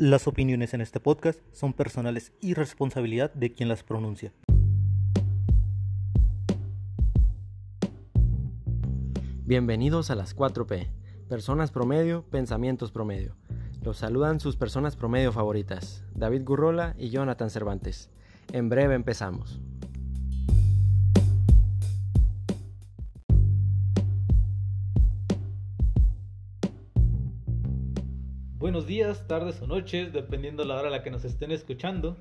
Las 0.00 0.26
opiniones 0.26 0.72
en 0.72 0.80
este 0.80 0.98
podcast 0.98 1.38
son 1.52 1.74
personales 1.74 2.32
y 2.40 2.54
responsabilidad 2.54 3.34
de 3.34 3.52
quien 3.52 3.68
las 3.68 3.82
pronuncia. 3.82 4.32
Bienvenidos 9.44 10.10
a 10.10 10.14
las 10.14 10.34
4P. 10.34 10.88
Personas 11.28 11.70
promedio, 11.70 12.24
pensamientos 12.30 12.92
promedio. 12.92 13.36
Los 13.82 13.98
saludan 13.98 14.40
sus 14.40 14.56
personas 14.56 14.96
promedio 14.96 15.32
favoritas, 15.32 16.02
David 16.14 16.44
Gurrola 16.44 16.94
y 16.96 17.10
Jonathan 17.10 17.50
Cervantes. 17.50 18.08
En 18.54 18.70
breve 18.70 18.94
empezamos. 18.94 19.60
Días, 28.90 29.24
tardes 29.28 29.62
o 29.62 29.68
noches, 29.68 30.12
dependiendo 30.12 30.64
la 30.64 30.76
hora 30.76 30.88
a 30.88 30.90
la 30.90 31.04
que 31.04 31.12
nos 31.12 31.24
estén 31.24 31.52
escuchando. 31.52 32.16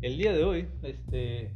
El 0.00 0.18
día 0.18 0.32
de 0.32 0.42
hoy, 0.42 0.68
este... 0.82 1.54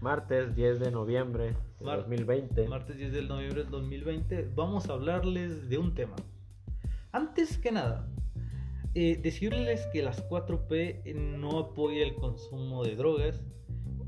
Martes 0.00 0.56
10 0.56 0.80
de 0.80 0.90
noviembre 0.90 1.54
de 1.78 1.86
2020. 1.86 2.66
Martes 2.66 2.96
10 2.96 3.12
de 3.12 3.22
noviembre 3.22 3.62
del 3.62 3.70
2020, 3.70 4.50
vamos 4.56 4.90
a 4.90 4.94
hablarles 4.94 5.68
de 5.68 5.78
un 5.78 5.94
tema. 5.94 6.16
Antes 7.12 7.56
que 7.56 7.70
nada, 7.70 8.10
eh, 8.96 9.16
decirles 9.22 9.86
que 9.92 10.02
las 10.02 10.28
4P 10.28 11.14
no 11.14 11.60
apoya 11.60 12.02
el 12.02 12.16
consumo 12.16 12.82
de 12.82 12.96
drogas 12.96 13.44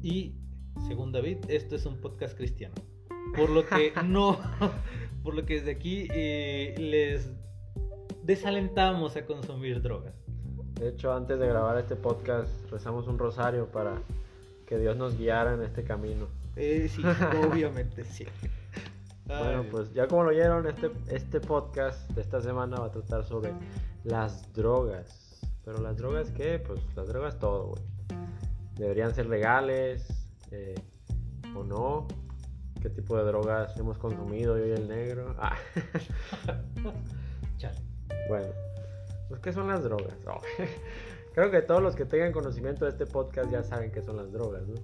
y, 0.02 0.34
según 0.88 1.12
David, 1.12 1.38
esto 1.46 1.76
es 1.76 1.86
un 1.86 2.00
podcast 2.00 2.36
cristiano. 2.36 2.74
Por 3.36 3.50
lo 3.50 3.64
que 3.64 3.92
no, 4.04 4.36
por 5.22 5.36
lo 5.36 5.46
que 5.46 5.54
desde 5.54 5.70
aquí 5.70 6.08
eh, 6.12 6.74
les 6.76 7.30
desalentamos 8.30 9.16
a 9.16 9.26
consumir 9.26 9.82
drogas. 9.82 10.14
De 10.74 10.90
hecho, 10.90 11.12
antes 11.12 11.36
de 11.40 11.48
grabar 11.48 11.76
este 11.78 11.96
podcast, 11.96 12.52
rezamos 12.70 13.08
un 13.08 13.18
rosario 13.18 13.66
para 13.66 14.00
que 14.66 14.78
Dios 14.78 14.96
nos 14.96 15.18
guiara 15.18 15.54
en 15.54 15.62
este 15.64 15.82
camino. 15.82 16.28
Eh, 16.54 16.88
sí, 16.88 17.02
obviamente, 17.50 18.04
sí. 18.04 18.24
Bueno, 19.26 19.64
pues 19.68 19.92
ya 19.92 20.06
como 20.06 20.22
lo 20.22 20.30
oyeron, 20.30 20.64
este, 20.68 20.92
este 21.08 21.40
podcast 21.40 22.08
de 22.10 22.20
esta 22.20 22.40
semana 22.40 22.76
va 22.76 22.86
a 22.86 22.90
tratar 22.92 23.24
sobre 23.24 23.52
las 24.04 24.52
drogas. 24.52 25.40
Pero 25.64 25.80
las 25.80 25.96
drogas, 25.96 26.30
¿qué? 26.30 26.60
Pues 26.64 26.80
las 26.94 27.08
drogas 27.08 27.36
todo, 27.36 27.70
güey. 27.70 27.82
Deberían 28.76 29.12
ser 29.12 29.26
legales 29.26 30.06
eh, 30.52 30.76
o 31.56 31.64
no. 31.64 32.06
¿Qué 32.80 32.90
tipo 32.90 33.16
de 33.16 33.24
drogas 33.24 33.76
hemos 33.76 33.98
consumido 33.98 34.56
yo 34.56 34.66
y 34.66 34.70
el 34.70 34.86
negro? 34.86 35.34
Ah. 35.36 35.56
Bueno, 38.28 38.48
pues 39.28 39.40
¿qué 39.40 39.52
son 39.52 39.68
las 39.68 39.82
drogas? 39.82 40.14
Oh, 40.26 40.40
creo 41.34 41.50
que 41.50 41.62
todos 41.62 41.80
los 41.80 41.94
que 41.94 42.04
tengan 42.04 42.32
conocimiento 42.32 42.84
de 42.84 42.90
este 42.90 43.06
podcast 43.06 43.50
ya 43.50 43.62
saben 43.62 43.92
qué 43.92 44.02
son 44.02 44.16
las 44.16 44.32
drogas, 44.32 44.66
¿no? 44.66 44.74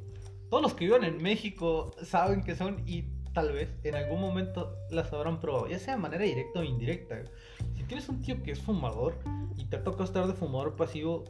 Todos 0.48 0.62
los 0.62 0.74
que 0.74 0.84
vivan 0.84 1.02
en 1.02 1.20
México 1.20 1.90
saben 2.02 2.44
qué 2.44 2.54
son 2.54 2.82
y 2.86 3.02
tal 3.32 3.52
vez 3.52 3.68
en 3.82 3.96
algún 3.96 4.20
momento 4.20 4.78
las 4.90 5.12
habrán 5.12 5.40
probado, 5.40 5.68
ya 5.68 5.78
sea 5.78 5.96
de 5.96 6.00
manera 6.00 6.24
directa 6.24 6.60
o 6.60 6.62
indirecta. 6.62 7.22
Si 7.74 7.82
tienes 7.82 8.08
un 8.08 8.22
tío 8.22 8.42
que 8.42 8.52
es 8.52 8.62
fumador 8.62 9.18
y 9.56 9.64
te 9.64 9.78
toca 9.78 10.04
estar 10.04 10.26
de 10.26 10.34
fumador 10.34 10.76
pasivo, 10.76 11.24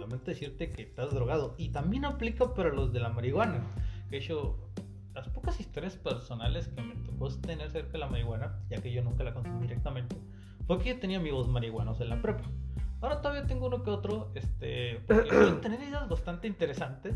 lamento 0.00 0.30
decirte 0.30 0.70
que 0.70 0.82
estás 0.82 1.12
drogado. 1.12 1.54
Y 1.58 1.68
también 1.68 2.04
aplica 2.06 2.54
para 2.54 2.70
los 2.70 2.92
de 2.92 3.00
la 3.00 3.10
marihuana. 3.10 3.62
De 4.10 4.16
hecho, 4.16 4.56
las 5.14 5.28
pocas 5.28 5.60
historias 5.60 5.96
personales 5.96 6.68
que 6.68 6.82
me 6.82 6.94
tocó 6.96 7.28
tener 7.38 7.70
cerca 7.70 7.92
de 7.92 7.98
la 7.98 8.08
marihuana, 8.08 8.58
ya 8.68 8.80
que 8.80 8.92
yo 8.92 9.02
nunca 9.02 9.22
la 9.24 9.32
consumí 9.32 9.60
directamente, 9.62 10.16
porque 10.66 10.90
yo 10.90 11.00
tenía 11.00 11.18
amigos 11.18 11.48
marihuanos 11.48 12.00
en 12.00 12.08
la 12.08 12.22
prepa. 12.22 12.44
Ahora 13.00 13.20
todavía 13.20 13.46
tengo 13.46 13.66
uno 13.66 13.82
que 13.82 13.90
otro, 13.90 14.30
este, 14.34 15.00
porque 15.06 15.28
suelen 15.28 15.60
tener 15.60 15.80
ideas 15.82 16.08
bastante 16.08 16.48
interesantes. 16.48 17.14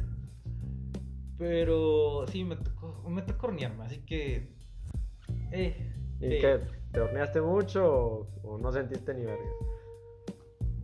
Pero 1.39 2.27
sí, 2.27 2.45
me 2.45 2.57
tocó, 2.57 3.05
me 3.09 3.23
tocó 3.23 3.47
hornearme, 3.47 3.85
así 3.85 4.01
que... 4.01 4.53
Eh, 5.53 5.95
¿Y 6.21 6.27
eh. 6.27 6.39
qué? 6.41 6.61
¿Te 6.93 7.01
horneaste 7.01 7.41
mucho 7.41 8.29
o, 8.43 8.59
no 8.59 8.73
sentiste 8.73 9.15
ni 9.15 9.25
verga? 9.25 9.51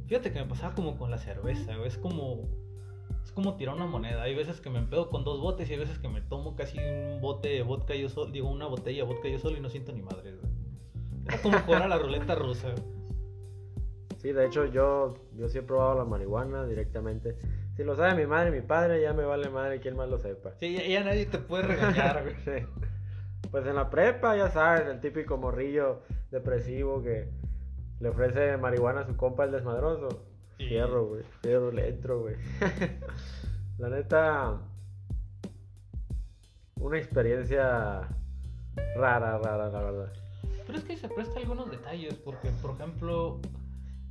Fíjate 0.06 0.32
que 0.32 0.38
me 0.38 0.46
pasaba 0.46 0.74
como 0.74 0.96
con 0.96 1.10
la 1.10 1.18
cerveza, 1.18 1.74
es 1.84 1.98
como... 1.98 2.48
Es 3.24 3.32
como 3.32 3.56
tirar 3.56 3.74
una 3.74 3.86
moneda. 3.86 4.22
Hay 4.22 4.34
veces 4.34 4.60
que 4.60 4.68
me 4.68 4.78
empedo 4.78 5.08
con 5.08 5.24
dos 5.24 5.40
botes 5.40 5.68
y 5.68 5.72
hay 5.72 5.78
veces 5.78 5.98
que 5.98 6.08
me 6.08 6.20
tomo 6.20 6.56
casi 6.56 6.78
un 6.78 7.20
bote 7.20 7.48
de 7.48 7.62
vodka 7.62 7.94
yo 7.94 8.08
solo, 8.10 8.30
digo 8.30 8.50
una 8.50 8.66
botella 8.66 9.04
de 9.04 9.08
vodka 9.08 9.28
yo 9.28 9.38
solo 9.38 9.56
y 9.56 9.60
no 9.60 9.70
siento 9.70 9.92
ni 9.92 10.02
madre. 10.02 10.34
Es 11.30 11.40
como 11.42 11.58
jugar 11.60 11.82
a 11.82 11.88
la 11.88 11.98
ruleta 11.98 12.34
rusa. 12.34 12.74
Sí, 14.18 14.32
de 14.32 14.46
hecho 14.46 14.64
yo, 14.66 15.14
yo 15.36 15.48
sí 15.48 15.58
he 15.58 15.62
probado 15.62 15.98
la 15.98 16.04
marihuana 16.04 16.64
directamente. 16.66 17.36
Si 17.76 17.84
lo 17.84 17.96
sabe 17.96 18.14
mi 18.14 18.26
madre 18.26 18.50
y 18.50 18.52
mi 18.52 18.66
padre, 18.66 19.02
ya 19.02 19.12
me 19.12 19.24
vale 19.24 19.50
madre 19.50 19.80
quien 19.80 19.96
más 19.96 20.08
lo 20.08 20.18
sepa. 20.18 20.52
Sí, 20.60 20.78
ya, 20.88 21.02
nadie 21.02 21.26
te 21.26 21.38
puede 21.38 21.64
regañar, 21.64 22.22
güey. 22.22 22.66
Pues 23.50 23.66
en 23.66 23.76
la 23.76 23.88
prepa, 23.88 24.36
ya 24.36 24.48
sabes, 24.48 24.88
el 24.88 24.98
típico 25.00 25.36
morrillo 25.36 26.00
depresivo 26.32 27.02
que 27.04 27.28
le 28.00 28.08
ofrece 28.08 28.56
marihuana 28.56 29.02
a 29.02 29.06
su 29.06 29.16
compa 29.16 29.44
el 29.44 29.52
desmadroso. 29.52 30.26
Fierro, 30.56 31.06
güey. 31.06 31.22
Fierro, 31.42 31.70
le 31.70 31.88
entro, 31.88 32.20
güey. 32.22 32.34
la 33.78 33.90
neta, 33.90 34.60
una 36.80 36.98
experiencia 36.98 38.08
rara, 38.96 39.38
rara, 39.38 39.68
la 39.68 39.82
verdad. 39.82 40.12
Pero 40.66 40.78
es 40.78 40.84
que 40.84 40.96
se 40.96 41.08
presta 41.08 41.38
algunos 41.38 41.70
detalles, 41.70 42.14
porque, 42.14 42.50
por 42.62 42.72
ejemplo, 42.72 43.40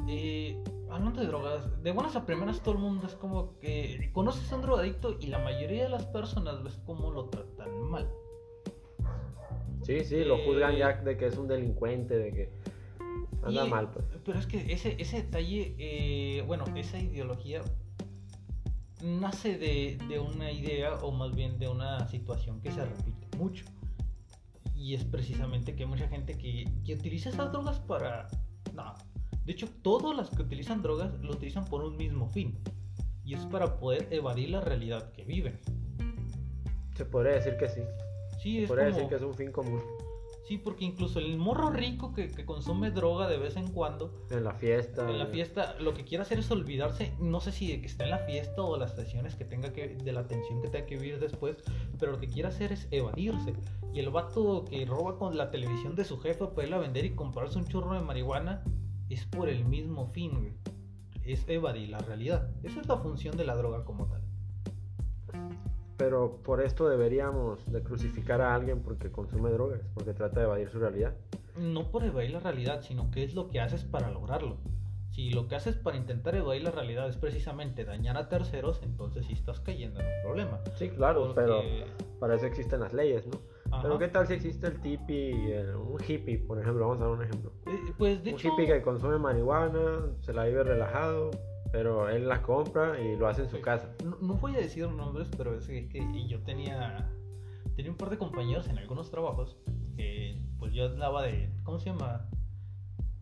eh, 0.08 0.62
hablando 0.90 1.22
de 1.22 1.28
drogas, 1.28 1.84
de 1.84 1.92
buenas 1.92 2.16
a 2.16 2.26
primeras 2.26 2.62
todo 2.62 2.76
el 2.76 2.82
mundo 2.82 3.08
es 3.08 3.16
como 3.16 3.58
que 3.60 4.10
conoces 4.14 4.52
a 4.52 4.56
un 4.58 4.62
drogadicto 4.62 5.18
y 5.20 5.28
la 5.28 5.40
mayoría 5.40 5.84
de 5.84 5.90
las 5.90 6.06
personas 6.06 6.64
ves 6.64 6.80
cómo 6.86 7.12
lo 7.12 7.26
tratan 7.26 7.82
mal. 7.90 8.10
Sí, 9.82 10.04
sí, 10.06 10.24
lo 10.24 10.38
juzgan 10.46 10.78
ya 10.78 10.94
de 10.94 11.18
que 11.18 11.28
es 11.28 11.38
un 11.38 11.48
delincuente, 11.48 12.18
de 12.18 12.32
que 12.32 12.50
anda 13.44 13.66
mal. 13.66 13.92
Pues. 13.92 14.06
Pero 14.24 14.40
es 14.40 14.48
que 14.48 14.72
ese, 14.72 14.96
ese 15.00 15.24
detalle, 15.24 15.76
eh, 15.78 16.44
bueno, 16.48 16.66
esa 16.76 17.00
ideología 17.00 17.62
nace 19.02 19.58
de, 19.58 19.98
de 20.08 20.20
una 20.20 20.52
idea 20.52 20.96
o 20.96 21.12
más 21.12 21.36
bien 21.36 21.60
de 21.60 21.68
una 21.68 22.08
situación 22.08 22.62
que 22.62 22.72
se 22.72 22.86
repite 22.86 23.38
mucho. 23.38 23.66
Y 24.84 24.96
es 24.96 25.06
precisamente 25.06 25.78
que 25.78 25.84
hay 25.84 25.90
mucha 25.90 26.10
gente 26.10 26.38
que, 26.38 26.70
que 26.84 26.94
utiliza 26.94 27.30
esas 27.30 27.54
drogas 27.54 27.80
para... 27.80 28.28
No. 28.74 28.94
De 29.46 29.54
hecho, 29.54 29.70
todas 29.82 30.14
las 30.14 30.30
que 30.30 30.42
utilizan 30.42 30.82
drogas 30.82 31.14
lo 31.22 31.32
utilizan 31.32 31.64
por 31.64 31.86
un 31.86 31.96
mismo 31.96 32.28
fin. 32.28 32.60
Y 33.24 33.34
es 33.34 33.46
para 33.46 33.80
poder 33.80 34.10
evadir 34.12 34.50
la 34.50 34.60
realidad 34.60 35.14
que 35.14 35.24
viven. 35.24 35.58
Se 36.98 37.06
podría 37.06 37.36
decir 37.36 37.56
que 37.56 37.70
sí. 37.70 37.80
Sí, 38.42 38.64
es 38.64 38.68
podría 38.68 38.88
decir 38.88 39.08
que 39.08 39.16
es 39.16 39.22
un 39.22 39.34
fin 39.34 39.54
común. 39.54 39.82
Sí, 40.44 40.58
porque 40.58 40.84
incluso 40.84 41.20
el 41.20 41.38
morro 41.38 41.70
rico 41.70 42.14
que, 42.14 42.30
consume 42.46 42.92
droga 42.92 43.30
de 43.30 43.38
vez 43.38 43.56
en 43.56 43.72
cuando. 43.72 44.26
En 44.30 44.44
la 44.44 44.54
fiesta. 44.54 45.10
En 45.10 45.18
la 45.18 45.28
fiesta, 45.28 45.76
lo 45.80 45.94
que 45.94 46.04
quiere 46.04 46.24
hacer 46.24 46.40
es 46.40 46.52
olvidarse, 46.52 47.14
no 47.20 47.40
sé 47.40 47.54
si 47.54 47.72
de 47.72 47.80
que 47.80 47.88
está 47.88 48.04
en 48.04 48.10
la 48.10 48.20
fiesta 48.20 48.62
o 48.62 48.78
las 48.78 48.94
sesiones 48.94 49.36
que 49.36 49.46
tenga 49.46 49.72
que, 49.72 49.96
de 49.96 50.12
la 50.12 50.22
atención 50.22 50.62
que 50.62 50.68
tenga 50.68 50.86
que 50.86 50.98
vivir 50.98 51.20
después, 51.20 51.58
pero 51.98 52.12
lo 52.12 52.20
que 52.20 52.28
quiere 52.28 52.50
hacer 52.50 52.74
es 52.74 52.90
evadirse. 52.92 53.54
Y 53.94 54.00
el 54.00 54.10
vato 54.10 54.66
que 54.66 54.86
roba 54.86 55.18
con 55.18 55.38
la 55.38 55.50
televisión 55.50 55.96
de 55.96 56.04
su 56.04 56.20
jefe 56.20 56.46
para 56.48 56.64
irla 56.64 56.78
a 56.78 56.82
vender 56.82 57.06
y 57.06 57.12
comprarse 57.12 57.58
un 57.58 57.66
churro 57.66 57.94
de 57.94 58.02
marihuana 58.02 58.64
es 59.10 59.26
por 59.26 59.48
el 59.48 59.64
mismo 59.64 60.08
fin, 60.08 60.58
Es 61.24 61.48
evadir 61.48 61.90
la 61.90 62.00
realidad. 62.00 62.50
Esa 62.64 62.82
es 62.82 62.88
la 62.88 62.98
función 62.98 63.38
de 63.38 63.46
la 63.46 63.56
droga 63.56 63.86
como 63.86 64.08
tal 64.08 64.23
pero 66.04 66.42
por 66.44 66.60
esto 66.60 66.90
deberíamos 66.90 67.72
de 67.72 67.82
crucificar 67.82 68.42
a 68.42 68.54
alguien 68.54 68.82
porque 68.82 69.10
consume 69.10 69.50
drogas, 69.52 69.80
porque 69.94 70.14
trata 70.14 70.42
de 70.42 70.48
evadir 70.48 70.70
su 70.70 70.78
realidad. 70.78 71.14
No 71.58 71.92
por 71.92 72.04
evadir 72.04 72.32
la 72.32 72.42
realidad, 72.42 72.82
sino 72.82 73.10
qué 73.10 73.24
es 73.24 73.36
lo 73.36 73.50
que 73.50 73.62
haces 73.62 73.86
para 73.86 74.12
lograrlo. 74.12 74.58
Si 75.12 75.30
lo 75.30 75.48
que 75.48 75.56
haces 75.56 75.78
para 75.78 75.96
intentar 75.96 76.36
evadir 76.36 76.64
la 76.64 76.72
realidad 76.72 77.08
es 77.08 77.16
precisamente 77.16 77.86
dañar 77.86 78.18
a 78.18 78.28
terceros, 78.28 78.82
entonces 78.84 79.28
sí 79.28 79.32
estás 79.32 79.62
cayendo 79.62 80.02
en 80.02 80.08
un 80.08 80.22
problema. 80.24 80.60
Sí, 80.76 80.90
claro, 80.90 81.32
pero 81.34 81.62
para 82.20 82.36
eso 82.36 82.48
existen 82.48 82.82
las 82.82 82.92
leyes, 82.92 83.26
¿no? 83.26 83.40
Pero 83.82 83.98
¿qué 83.98 84.10
tal 84.10 84.28
si 84.28 84.34
existe 84.34 84.68
el 84.68 84.82
tipi, 84.82 85.32
un 85.32 86.02
hippie, 86.06 86.38
por 86.40 86.60
ejemplo? 86.60 86.86
Vamos 86.86 87.02
a 87.02 87.06
dar 87.06 87.14
un 87.14 87.24
ejemplo. 87.24 87.54
Eh, 87.66 87.94
pues 87.98 88.20
un 88.20 88.38
hippie 88.38 88.68
que 88.68 88.82
consume 88.82 89.18
marihuana, 89.18 90.02
se 90.20 90.34
la 90.34 90.44
vive 90.44 90.66
relajado, 90.66 91.32
pero 91.74 92.08
él 92.08 92.28
la 92.30 92.44
compra 92.44 93.02
y 93.02 93.18
lo 93.18 93.28
hace 93.28 93.42
en 93.42 93.50
su 93.50 93.60
casa. 93.60 93.90
No, 94.22 94.36
voy 94.36 94.56
a 94.56 94.60
decir 94.60 94.88
nombres, 94.88 95.28
pero 95.36 95.58
es 95.58 95.66
que, 95.66 95.90
yo 96.28 96.40
tenía, 96.44 97.12
tenía 97.76 97.90
un 97.90 97.98
par 97.98 98.12
de 98.12 98.20
compañeros 98.20 98.68
en 98.68 98.78
algunos 98.78 99.10
trabajos 99.10 99.58
que 99.98 100.40
pues 100.60 100.72
yo 100.72 100.86
andaba 100.86 101.24
de, 101.24 101.52
¿cómo 101.64 101.80
se 101.80 101.90
llama? 101.90 102.30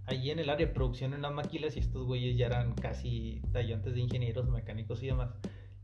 Allí 0.05 0.31
en 0.31 0.39
el 0.39 0.49
área 0.49 0.67
de 0.67 0.73
producción 0.73 1.13
en 1.13 1.21
las 1.21 1.31
maquilas 1.31 1.77
y 1.77 1.79
estos 1.79 2.05
güeyes 2.05 2.35
ya 2.35 2.47
eran 2.47 2.73
casi 2.73 3.41
tallantes 3.53 3.93
de 3.93 4.01
ingenieros, 4.01 4.49
mecánicos 4.49 5.01
y 5.01 5.07
demás. 5.07 5.33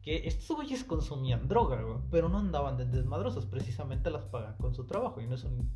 Que 0.02 0.28
estos 0.28 0.58
güeyes 0.58 0.84
consumían 0.84 1.48
droga, 1.48 1.82
pero 2.12 2.28
no 2.28 2.38
andaban 2.38 2.76
de 2.76 2.84
desmadrosos, 2.84 3.46
precisamente 3.46 4.12
las 4.12 4.26
pagan 4.26 4.58
con 4.58 4.76
su 4.76 4.86
trabajo 4.86 5.22
y 5.22 5.28
no 5.28 5.38
son 5.38 5.72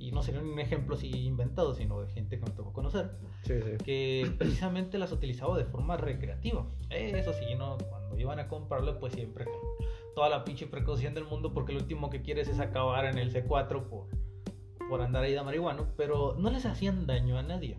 y 0.00 0.10
no 0.12 0.22
sería 0.22 0.40
un 0.40 0.58
ejemplo 0.58 0.96
así 0.96 1.08
inventado, 1.26 1.74
sino 1.74 2.00
de 2.00 2.08
gente 2.10 2.38
que 2.40 2.44
me 2.46 2.50
tocó 2.52 2.72
conocer, 2.72 3.10
Sí, 3.42 3.54
sí. 3.62 3.84
que 3.84 4.32
precisamente 4.38 4.98
las 4.98 5.12
utilizaba 5.12 5.56
de 5.56 5.64
forma 5.66 5.96
recreativa. 5.96 6.66
Eso 6.90 7.32
sí, 7.34 7.54
¿no? 7.56 7.78
cuando 7.88 8.18
iban 8.18 8.38
a 8.40 8.48
comprarlo, 8.48 8.98
pues 8.98 9.12
siempre 9.12 9.44
con 9.44 9.54
toda 10.16 10.28
la 10.28 10.42
pinche 10.44 10.66
precaución 10.66 11.14
del 11.14 11.24
mundo, 11.24 11.52
porque 11.54 11.72
lo 11.72 11.80
último 11.80 12.10
que 12.10 12.22
quieres 12.22 12.48
es 12.48 12.58
acabar 12.58 13.04
en 13.04 13.18
el 13.18 13.32
C4 13.32 13.88
por, 13.88 14.08
por 14.88 15.00
andar 15.02 15.22
ahí 15.22 15.32
de 15.34 15.42
marihuana, 15.42 15.84
pero 15.96 16.34
no 16.36 16.50
les 16.50 16.66
hacían 16.66 17.06
daño 17.06 17.38
a 17.38 17.42
nadie. 17.42 17.76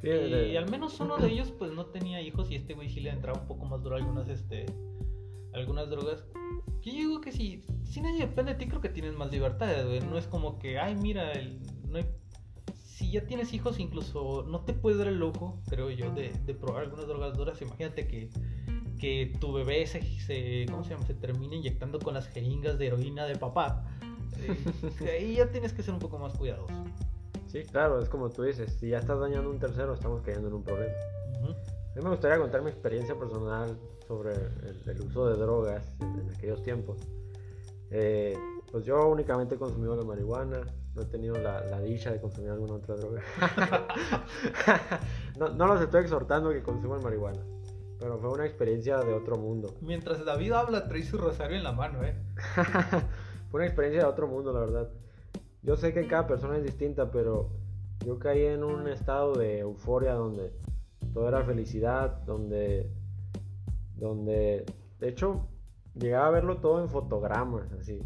Sí, 0.00 0.08
Y 0.08 0.30
de- 0.30 0.58
al 0.58 0.70
menos 0.70 0.98
uno 1.00 1.16
de 1.18 1.28
ellos 1.28 1.50
pues 1.58 1.72
no 1.72 1.86
tenía 1.86 2.20
hijos 2.22 2.50
y 2.50 2.54
este 2.54 2.74
güey 2.74 2.88
sí 2.88 3.00
le 3.00 3.10
entraba 3.10 3.40
un 3.40 3.46
poco 3.48 3.64
más 3.66 3.82
duro 3.82 3.96
algunas 3.96 4.28
este 4.28 4.66
algunas 5.52 5.90
drogas. 5.90 6.24
Yo 6.82 6.92
digo 6.92 7.20
que 7.20 7.32
si, 7.32 7.64
si 7.88 8.00
nadie 8.00 8.20
depende 8.26 8.52
de 8.52 8.58
ti 8.58 8.66
creo 8.68 8.80
que 8.80 8.88
tienes 8.88 9.14
más 9.14 9.30
libertad, 9.32 9.84
güey. 9.86 10.00
No 10.00 10.18
es 10.18 10.26
como 10.26 10.58
que, 10.58 10.78
ay 10.78 10.94
mira, 10.94 11.32
el, 11.32 11.60
no 11.88 11.98
hay- 11.98 12.06
si 12.84 13.10
ya 13.12 13.24
tienes 13.26 13.52
hijos 13.52 13.78
incluso 13.78 14.44
no 14.48 14.60
te 14.64 14.72
puedes 14.72 14.98
dar 14.98 15.06
el 15.08 15.18
lujo, 15.18 15.60
creo 15.68 15.88
yo, 15.90 16.10
de, 16.12 16.32
de 16.44 16.54
probar 16.54 16.82
algunas 16.84 17.06
drogas 17.06 17.36
duras. 17.36 17.60
Imagínate 17.62 18.06
que, 18.08 18.28
que 18.98 19.32
tu 19.40 19.52
bebé 19.52 19.86
se, 19.86 20.02
se, 20.20 20.66
¿cómo 20.68 20.82
se 20.84 20.90
llama? 20.90 21.06
se 21.06 21.14
termina 21.14 21.54
inyectando 21.54 21.98
con 22.00 22.14
las 22.14 22.26
jeringas 22.28 22.76
de 22.78 22.88
heroína 22.88 23.26
de 23.26 23.36
papá. 23.36 23.84
Eh, 24.40 24.64
ahí 25.20 25.36
ya 25.36 25.50
tienes 25.50 25.72
que 25.72 25.82
ser 25.82 25.94
un 25.94 26.00
poco 26.00 26.18
más 26.18 26.36
cuidadoso. 26.36 26.74
Sí, 27.46 27.62
claro, 27.64 28.00
es 28.02 28.08
como 28.08 28.28
tú 28.30 28.42
dices, 28.42 28.76
si 28.78 28.88
ya 28.90 28.98
estás 28.98 29.18
dañando 29.20 29.48
a 29.48 29.52
un 29.52 29.58
tercero, 29.58 29.94
estamos 29.94 30.20
cayendo 30.22 30.48
en 30.48 30.54
un 30.54 30.62
problema. 30.64 30.92
A 31.44 31.96
mí 31.96 32.02
me 32.04 32.10
gustaría 32.10 32.38
contar 32.38 32.62
mi 32.62 32.70
experiencia 32.70 33.16
personal 33.18 33.78
sobre 34.06 34.34
el, 34.34 34.82
el 34.86 35.00
uso 35.00 35.28
de 35.30 35.36
drogas 35.36 35.96
en, 36.00 36.18
en 36.20 36.30
aquellos 36.34 36.62
tiempos. 36.62 36.98
Eh, 37.90 38.36
pues 38.70 38.84
yo 38.84 39.08
únicamente 39.08 39.54
he 39.54 39.58
consumido 39.58 39.96
la 39.96 40.04
marihuana, 40.04 40.60
no 40.94 41.02
he 41.02 41.06
tenido 41.06 41.36
la, 41.36 41.64
la 41.64 41.80
dicha 41.80 42.12
de 42.12 42.20
consumir 42.20 42.50
alguna 42.50 42.74
otra 42.74 42.96
droga. 42.96 43.22
no, 45.38 45.48
no 45.50 45.66
los 45.66 45.80
estoy 45.80 46.02
exhortando 46.02 46.50
a 46.50 46.52
que 46.52 46.62
consuman 46.62 47.02
marihuana, 47.02 47.40
pero 47.98 48.18
fue 48.18 48.30
una 48.30 48.46
experiencia 48.46 48.98
de 48.98 49.14
otro 49.14 49.38
mundo. 49.38 49.74
Mientras 49.80 50.24
David 50.24 50.52
habla, 50.52 50.86
trae 50.86 51.02
su 51.02 51.16
rosario 51.16 51.56
en 51.56 51.64
la 51.64 51.72
mano, 51.72 52.04
¿eh? 52.04 52.14
Fue 53.50 53.60
una 53.60 53.66
experiencia 53.66 54.02
de 54.02 54.08
otro 54.08 54.28
mundo, 54.28 54.52
la 54.52 54.60
verdad. 54.60 54.90
Yo 55.62 55.76
sé 55.76 55.94
que 55.94 56.06
cada 56.06 56.26
persona 56.26 56.58
es 56.58 56.64
distinta, 56.64 57.10
pero 57.10 57.50
yo 58.04 58.18
caí 58.18 58.44
en 58.44 58.62
un 58.62 58.88
estado 58.88 59.32
de 59.34 59.60
euforia 59.60 60.12
donde 60.12 60.52
todo 61.14 61.28
era 61.28 61.42
felicidad, 61.44 62.22
donde, 62.26 62.90
donde, 63.96 64.66
de 65.00 65.08
hecho, 65.08 65.48
llegaba 65.94 66.26
a 66.26 66.30
verlo 66.30 66.58
todo 66.58 66.80
en 66.82 66.88
fotogramas, 66.88 67.72
así. 67.72 68.02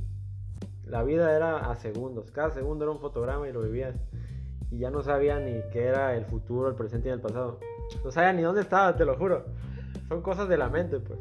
La 0.84 1.02
vida 1.02 1.34
era 1.34 1.70
a 1.70 1.76
segundos, 1.76 2.31
cada 2.31 2.50
segundo 2.50 2.84
era 2.84 2.93
un 2.93 3.00
fotograma 3.00 3.49
y 3.49 3.52
lo 3.52 3.62
vivías. 3.62 3.94
Y 4.70 4.79
ya 4.79 4.90
no 4.90 5.02
sabía 5.02 5.38
ni 5.38 5.61
qué 5.70 5.84
era 5.87 6.14
el 6.17 6.25
futuro, 6.25 6.69
el 6.69 6.75
presente 6.75 7.08
y 7.08 7.12
el 7.12 7.20
pasado. 7.20 7.58
No 8.05 8.11
sabía 8.11 8.32
ni 8.32 8.43
dónde 8.43 8.62
estaba, 8.62 8.96
te 8.96 9.05
lo 9.05 9.17
juro. 9.17 9.44
Son 10.08 10.23
cosas 10.23 10.49
de 10.49 10.56
la 10.56 10.69
mente, 10.69 10.99
pues. 10.99 11.19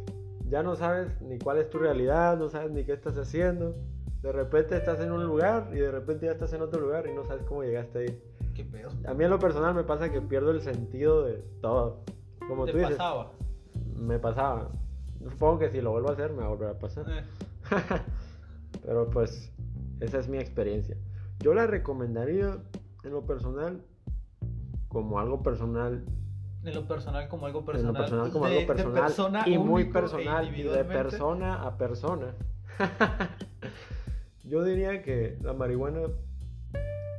Ya 0.50 0.64
no 0.64 0.76
sabes 0.76 1.22
ni 1.22 1.38
cuál 1.40 1.58
es 1.58 1.70
tu 1.70 1.78
realidad, 1.78 2.38
no 2.38 2.50
sabes 2.50 2.72
ni 2.72 2.84
qué 2.86 2.94
estás 2.94 3.18
haciendo. 3.18 3.76
De 4.22 4.32
repente 4.32 4.76
estás 4.78 5.00
en 5.00 5.12
un 5.12 5.24
lugar 5.26 5.70
y 5.74 5.78
de 5.78 5.92
repente 5.92 6.26
ya 6.28 6.34
estás 6.34 6.54
en 6.54 6.62
otro 6.62 6.80
lugar 6.80 7.08
y 7.08 7.14
no 7.14 7.26
sabes 7.26 7.44
cómo 7.46 7.64
llegaste 7.64 8.00
ahí. 8.00 8.24
¿Qué 8.54 8.64
pedo? 8.66 8.90
A 9.08 9.14
mí 9.14 9.24
en 9.24 9.30
lo 9.30 9.40
personal 9.40 9.74
me 9.74 9.84
pasa 9.84 10.12
que 10.12 10.22
pierdo 10.22 10.52
el 10.52 10.62
sentido 10.62 11.24
de 11.24 11.44
todo. 11.62 12.04
Como 12.48 12.66
¿Te 12.66 12.74
tú 12.74 12.78
dices, 12.80 12.98
pasaba? 12.98 13.32
me 13.96 14.20
pasaba. 14.20 14.72
Supongo 15.30 15.60
que 15.60 15.70
si 15.70 15.82
lo 15.82 15.92
vuelvo 15.92 16.10
a 16.10 16.14
hacer 16.14 16.32
me 16.32 16.40
va 16.40 16.46
a 16.46 16.50
volver 16.50 16.70
a 16.70 16.80
pasar. 16.80 17.06
Eh, 17.10 17.24
Pero 18.86 19.10
pues 19.10 19.52
esa 20.00 20.20
es 20.20 20.28
mi 20.28 20.38
experiencia. 20.38 20.98
Yo 21.40 21.54
la 21.54 21.68
recomendaría 21.68 22.58
en 23.04 23.12
lo 23.12 23.26
personal 23.26 23.82
como 24.88 25.20
algo 25.20 25.42
personal, 25.42 26.04
en 26.64 26.74
lo 26.74 26.86
personal 26.88 27.28
como 27.30 27.46
algo 27.46 27.60
en 27.60 27.66
personal. 27.66 27.94
lo 27.94 28.00
personal 28.00 28.32
como 28.32 28.46
de- 28.48 28.56
algo 28.58 28.68
personal 28.68 29.04
persona 29.06 29.44
y 29.48 29.58
muy 29.58 29.84
e 29.84 29.86
personal 29.86 30.56
y 30.60 30.64
de 30.64 30.84
persona 30.84 31.64
a 31.64 31.78
persona. 31.78 32.34
Yo 34.44 34.64
diría 34.64 35.02
que 35.02 35.38
la 35.42 35.54
marihuana 35.54 36.02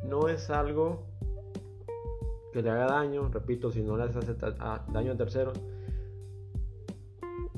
no 0.05 0.29
es 0.29 0.51
algo 0.51 1.07
que 2.53 2.63
le 2.63 2.71
haga 2.71 2.87
daño, 2.87 3.29
repito, 3.33 3.71
si 3.71 3.83
no 3.83 3.97
le 3.97 4.05
hace 4.05 4.19
daño 4.93 5.13
a 5.13 5.17
terceros. 5.17 5.59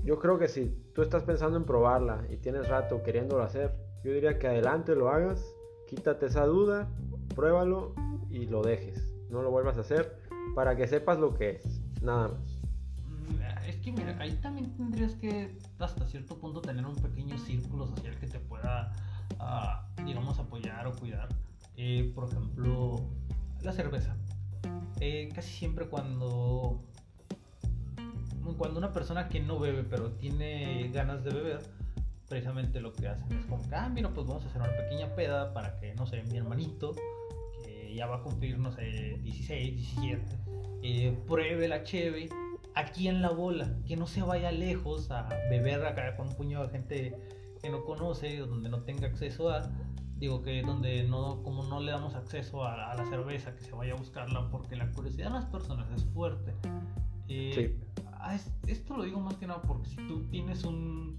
Yo 0.05 0.19
creo 0.19 0.39
que 0.39 0.49
si 0.49 0.67
tú 0.95 1.01
estás 1.01 1.23
pensando 1.23 1.56
en 1.56 1.65
probarla 1.65 2.27
y 2.29 2.37
tienes 2.37 2.69
rato 2.69 3.03
queriéndolo 3.03 3.43
hacer, 3.43 3.75
yo 4.05 4.12
diría 4.12 4.39
que 4.39 4.47
adelante 4.47 4.95
lo 4.95 5.09
hagas, 5.09 5.43
quítate 5.89 6.27
esa 6.27 6.45
duda, 6.45 6.89
pruébalo 7.35 7.95
y 8.29 8.45
lo 8.47 8.62
dejes. 8.62 9.15
No 9.31 9.41
lo 9.41 9.51
vuelvas 9.51 9.79
a 9.79 9.81
hacer 9.81 10.19
para 10.55 10.77
que 10.77 10.87
sepas 10.87 11.19
lo 11.19 11.35
que 11.35 11.53
es, 11.53 11.81
nada 12.03 12.29
más. 12.29 12.61
Mm, 13.09 13.67
Es 13.67 13.77
que 13.77 13.93
mira, 13.93 14.15
ahí 14.21 14.33
también 14.43 14.77
tendrías 14.77 15.15
que 15.15 15.56
hasta 15.79 16.07
cierto 16.07 16.39
punto 16.39 16.61
tener 16.61 16.85
un 16.85 16.97
pequeño 16.97 17.39
círculo 17.39 17.87
social 17.87 18.15
que 18.19 18.27
te 18.27 18.39
pueda, 18.39 18.93
ah, 19.39 19.89
digamos, 20.05 20.39
apoyar 20.39 20.87
o 20.87 20.93
cuidar. 20.93 21.31
Eh, 21.77 22.12
por 22.15 22.29
ejemplo, 22.29 23.09
la 23.62 23.73
cerveza. 23.73 24.15
Eh, 25.00 25.31
casi 25.35 25.50
siempre 25.50 25.89
cuando 25.89 26.85
cuando 28.52 28.79
una 28.79 28.93
persona 28.93 29.29
que 29.29 29.41
no 29.41 29.58
bebe 29.58 29.82
pero 29.85 30.12
tiene 30.12 30.91
ganas 30.93 31.25
de 31.25 31.31
beber, 31.31 31.61
precisamente 32.29 32.81
lo 32.81 32.93
que 32.93 33.08
hacen 33.08 33.32
es 33.32 33.46
como 33.46 33.67
que, 33.69 33.75
ah, 33.75 33.88
mira, 33.88 34.11
pues 34.11 34.26
vamos 34.26 34.44
a 34.44 34.49
hacer 34.49 34.61
una 34.61 34.76
pequeña 34.76 35.14
peda 35.14 35.52
para 35.52 35.76
que, 35.79 35.94
no 35.94 36.06
sé, 36.06 36.23
mi 36.25 36.37
hermanito, 36.37 36.93
que 37.64 37.94
ya 37.94 38.06
va 38.06 38.17
a 38.17 38.23
cumplir, 38.23 38.58
no 38.58 38.73
sé, 38.73 39.19
16, 39.23 39.76
17, 39.76 40.23
eh, 40.82 41.19
pruebe 41.26 41.69
la 41.69 41.82
cheve 41.82 42.29
aquí 42.75 43.08
en 43.08 43.23
la 43.23 43.31
bola, 43.31 43.76
que 43.87 43.96
no 43.96 44.06
se 44.06 44.23
vaya 44.23 44.50
lejos 44.52 45.11
a 45.11 45.29
beber 45.50 45.85
acá 45.87 46.17
con 46.17 46.29
un 46.29 46.35
puño 46.35 46.62
de 46.62 46.69
gente 46.69 47.17
que 47.62 47.70
no 47.70 47.85
conoce, 47.85 48.38
donde 48.38 48.69
no 48.69 48.82
tenga 48.82 49.06
acceso 49.06 49.49
a, 49.50 49.70
digo 50.17 50.43
que 50.43 50.62
donde 50.62 51.05
no, 51.05 51.43
como 51.43 51.62
no 51.64 51.81
le 51.81 51.93
damos 51.93 52.14
acceso 52.14 52.64
a, 52.64 52.90
a 52.90 52.94
la 52.97 53.06
cerveza, 53.06 53.55
que 53.55 53.62
se 53.62 53.73
vaya 53.73 53.94
a 53.94 53.97
buscarla, 53.97 54.50
porque 54.50 54.76
la 54.76 54.90
curiosidad 54.90 55.29
de 55.29 55.35
las 55.35 55.47
personas 55.47 55.88
es 55.94 56.05
fuerte. 56.12 56.52
Eh, 57.29 57.52
Sí. 57.55 58.02
Ah, 58.25 58.35
es- 58.35 58.50
esto 58.67 58.97
lo 58.97 59.05
digo 59.05 59.21
más 59.21 59.37
que 59.37 59.47
nada 59.47 59.62
porque 59.62 59.88
si 59.88 59.97
tú 60.09 60.23
tienes 60.31 60.65
un, 60.65 61.19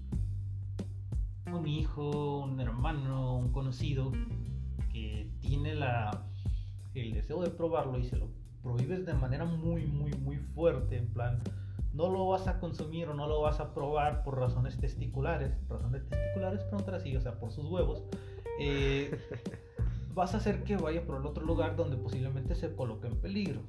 un 1.52 1.66
hijo, 1.66 2.40
un 2.40 2.60
hermano, 2.60 3.36
un 3.36 3.52
conocido 3.52 4.12
que 4.92 5.30
tiene 5.40 5.74
la, 5.74 6.26
el 6.94 7.12
deseo 7.12 7.42
de 7.42 7.50
probarlo 7.50 7.98
y 7.98 8.04
se 8.04 8.16
lo 8.16 8.28
prohíbes 8.62 9.06
de 9.06 9.14
manera 9.14 9.44
muy, 9.44 9.86
muy, 9.86 10.12
muy 10.12 10.38
fuerte, 10.38 10.96
en 10.96 11.06
plan, 11.08 11.38
no 11.92 12.10
lo 12.10 12.26
vas 12.26 12.46
a 12.48 12.58
consumir 12.58 13.08
o 13.08 13.14
no 13.14 13.26
lo 13.26 13.40
vas 13.40 13.60
a 13.60 13.72
probar 13.72 14.22
por 14.24 14.38
razones 14.38 14.76
testiculares, 14.78 15.52
razones 15.68 16.08
testiculares, 16.08 16.62
preguntar 16.64 16.94
así, 16.96 17.16
o 17.16 17.20
sea, 17.20 17.38
por 17.38 17.52
sus 17.52 17.64
huevos, 17.66 18.02
eh, 18.58 19.18
vas 20.14 20.34
a 20.34 20.38
hacer 20.38 20.64
que 20.64 20.76
vaya 20.76 21.06
por 21.06 21.20
el 21.20 21.26
otro 21.26 21.44
lugar 21.44 21.76
donde 21.76 21.96
posiblemente 21.96 22.54
se 22.54 22.74
coloque 22.74 23.06
en 23.06 23.16
peligro. 23.20 23.60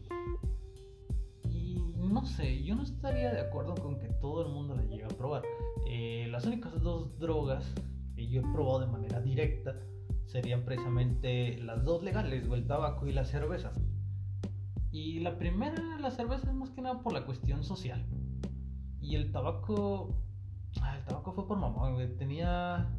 No 2.08 2.26
sé, 2.26 2.64
yo 2.64 2.76
no 2.76 2.84
estaría 2.84 3.34
de 3.34 3.42
acuerdo 3.42 3.76
con 3.76 4.00
que 4.00 4.08
todo 4.08 4.46
el 4.46 4.54
mundo 4.54 4.76
la 4.76 4.84
llegue 4.84 5.04
a 5.04 5.10
probar. 5.10 5.44
Eh, 5.88 6.28
las 6.32 6.46
únicas 6.46 6.82
dos 6.82 7.20
drogas 7.20 7.74
que 8.16 8.28
yo 8.28 8.42
he 8.42 8.54
probado 8.54 8.80
de 8.80 8.88
manera 8.88 9.20
directa 9.20 9.76
serían 10.26 10.64
precisamente 10.64 11.58
las 11.58 11.84
dos 11.84 12.04
legales, 12.04 12.50
el 12.50 12.66
tabaco 12.66 13.08
y 13.08 13.14
la 13.14 13.26
cerveza. 13.26 13.74
Y 14.92 15.20
la 15.20 15.38
primera, 15.38 16.00
la 16.00 16.12
cerveza, 16.12 16.50
es 16.50 16.56
más 16.56 16.70
que 16.70 16.82
nada 16.82 17.02
por 17.02 17.12
la 17.14 17.26
cuestión 17.26 17.64
social. 17.64 18.06
Y 19.02 19.16
el 19.16 19.32
tabaco. 19.32 20.16
ah, 20.82 20.98
el 20.98 21.06
tabaco 21.06 21.34
fue 21.34 21.48
por 21.48 21.58
mamá, 21.58 21.96
tenía 22.18 22.90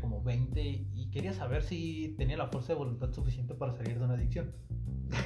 como 0.00 0.22
20 0.22 0.60
y 0.94 1.10
quería 1.10 1.32
saber 1.32 1.62
si 1.62 2.14
tenía 2.18 2.36
la 2.36 2.48
fuerza 2.48 2.72
de 2.72 2.78
voluntad 2.78 3.12
suficiente 3.12 3.54
para 3.54 3.72
salir 3.72 3.98
de 3.98 4.04
una 4.04 4.14
adicción. 4.14 4.52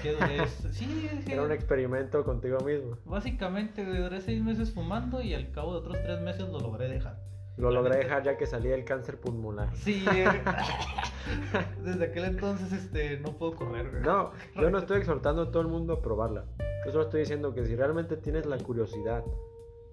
Que 0.03 0.13
duré. 0.13 0.47
sí, 0.73 1.09
sí, 1.25 1.33
Era 1.33 1.43
un 1.43 1.53
experimento 1.53 2.25
contigo 2.25 2.59
mismo. 2.61 2.97
Básicamente 3.05 3.85
duré 3.85 4.21
seis 4.21 4.43
meses 4.43 4.73
fumando 4.73 5.21
y 5.23 5.35
al 5.35 5.51
cabo 5.53 5.73
de 5.73 5.79
otros 5.79 5.97
tres 6.03 6.21
meses 6.21 6.49
lo 6.49 6.61
logré 6.61 6.89
dejar. 6.89 7.19
Lo 7.57 7.71
logré 7.71 7.97
dejar 7.99 8.23
ya 8.23 8.37
que 8.39 8.47
salía 8.47 8.75
el 8.75 8.85
cáncer 8.85 9.21
pulmonar. 9.21 9.75
Sí, 9.77 10.03
eh, 10.15 10.25
desde 11.85 12.05
aquel 12.05 12.25
entonces 12.25 12.73
este, 12.73 13.19
no 13.21 13.33
puedo 13.37 13.55
correr. 13.55 13.91
güey. 13.91 14.03
No, 14.03 14.33
yo 14.57 14.71
no 14.71 14.79
estoy 14.79 14.99
exhortando 15.01 15.43
a 15.43 15.51
todo 15.51 15.63
el 15.63 15.69
mundo 15.69 15.95
a 15.95 16.03
probarla. 16.03 16.47
Yo 16.87 16.93
solo 16.93 17.05
estoy 17.05 17.21
diciendo 17.21 17.53
que 17.55 17.65
si 17.67 17.77
realmente 17.77 18.17
tienes 18.17 18.47
la 18.47 18.57
curiosidad 18.59 19.23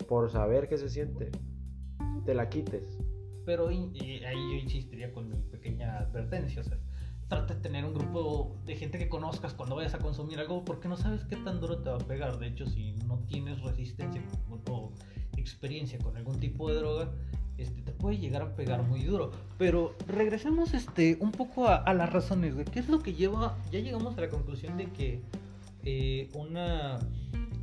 por 0.08 0.30
saber 0.30 0.70
qué 0.70 0.78
se 0.78 0.90
siente, 0.90 1.32
te 2.26 2.34
la 2.34 2.48
quites. 2.50 2.98
Pero 3.46 3.72
y- 3.72 3.92
y 3.94 4.24
ahí 4.24 4.36
yo 4.36 4.56
insistiría 4.64 5.12
con 5.12 5.30
mi 5.30 5.36
pequeña 5.38 5.98
advertencia. 6.00 6.62
O 6.62 6.64
sea, 6.64 6.78
trata 7.28 7.56
de 7.56 7.62
tener 7.62 7.86
un 7.86 7.94
grupo 7.94 8.56
de 8.66 8.76
gente 8.76 8.98
que 8.98 9.10
conozcas 9.10 9.54
cuando 9.54 9.76
vayas 9.76 9.94
a 9.94 10.00
consumir 10.00 10.40
algo 10.40 10.64
porque 10.64 10.88
no 10.88 10.98
sabes 10.98 11.26
qué 11.26 11.36
tan 11.36 11.60
duro 11.60 11.80
te 11.80 11.90
va 11.90 11.98
a 11.98 12.00
pegar. 12.00 12.40
De 12.40 12.48
hecho, 12.48 12.66
si 12.66 12.94
no 13.06 13.20
tienes 13.28 13.62
resistencia 13.62 14.22
o 14.70 14.92
experiencia 15.36 16.00
con 16.00 16.16
algún 16.16 16.40
tipo 16.40 16.70
de 16.70 16.76
droga, 16.76 17.12
este, 17.58 17.82
te 17.82 17.92
puede 17.92 18.18
llegar 18.18 18.42
a 18.42 18.56
pegar 18.56 18.84
muy 18.84 19.04
duro. 19.04 19.32
Pero 19.58 19.96
regresemos 20.08 20.74
este, 20.74 21.18
un 21.20 21.32
poco 21.32 21.68
a, 21.68 21.94
las 21.94 22.12
razones, 22.12 22.56
de 22.56 22.66
¿Qué 22.66 22.80
es 22.80 22.88
lo 22.88 23.00
que 23.00 23.14
lleva? 23.14 23.58
Ya 23.72 23.80
llegamos 23.80 24.18
a 24.18 24.22
la 24.22 24.30
conclusión 24.30 24.78
de 24.78 24.86
que 24.86 25.22
eh, 25.84 26.30
una, 26.34 27.00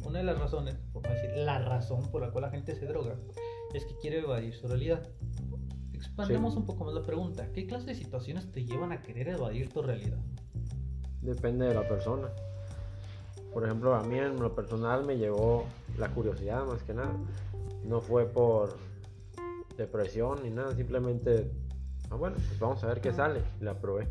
una 0.05 0.19
de 0.19 0.25
las 0.25 0.39
razones, 0.39 0.77
por 0.93 1.03
decir, 1.09 1.31
la 1.37 1.59
razón 1.59 2.03
por 2.11 2.23
la 2.23 2.31
cual 2.31 2.43
la 2.43 2.51
gente 2.51 2.75
se 2.75 2.87
droga, 2.87 3.17
es 3.73 3.85
que 3.85 3.97
quiere 3.97 4.19
evadir 4.19 4.55
su 4.55 4.69
realidad. 4.69 5.09
Expandemos 5.95 6.57
un 6.57 6.67
poco 6.67 6.85
más 6.85 6.95
la 6.95 7.03
pregunta. 7.03 7.49
¿Qué 7.53 7.67
clase 7.67 7.87
de 7.87 7.95
situaciones 7.95 8.51
te 8.53 8.65
llevan 8.65 8.93
a 8.93 9.01
querer 9.01 9.29
evadir 9.29 9.73
tu 9.73 9.83
realidad? 9.83 10.19
Depende 11.23 11.67
de 11.67 11.75
la 11.75 11.89
persona. 11.89 12.29
Por 13.53 13.65
ejemplo, 13.65 13.95
a 13.95 14.03
mí 14.03 14.19
en 14.19 14.41
lo 14.41 14.55
personal 14.55 15.05
me 15.05 15.17
llegó 15.17 15.65
la 15.97 16.09
curiosidad 16.09 16.67
más 16.67 16.83
que 16.83 16.93
nada. 16.93 17.15
No 17.85 18.01
fue 18.01 18.27
por 18.27 18.77
depresión 19.77 20.43
ni 20.43 20.51
nada, 20.51 20.75
simplemente, 20.75 21.51
ah, 22.11 22.17
bueno, 22.17 22.37
pues 22.37 22.59
vamos 22.59 22.83
a 22.83 22.89
ver 22.89 23.01
qué 23.01 23.13
sale. 23.13 23.43
La 23.61 23.79
probé. 23.81 24.09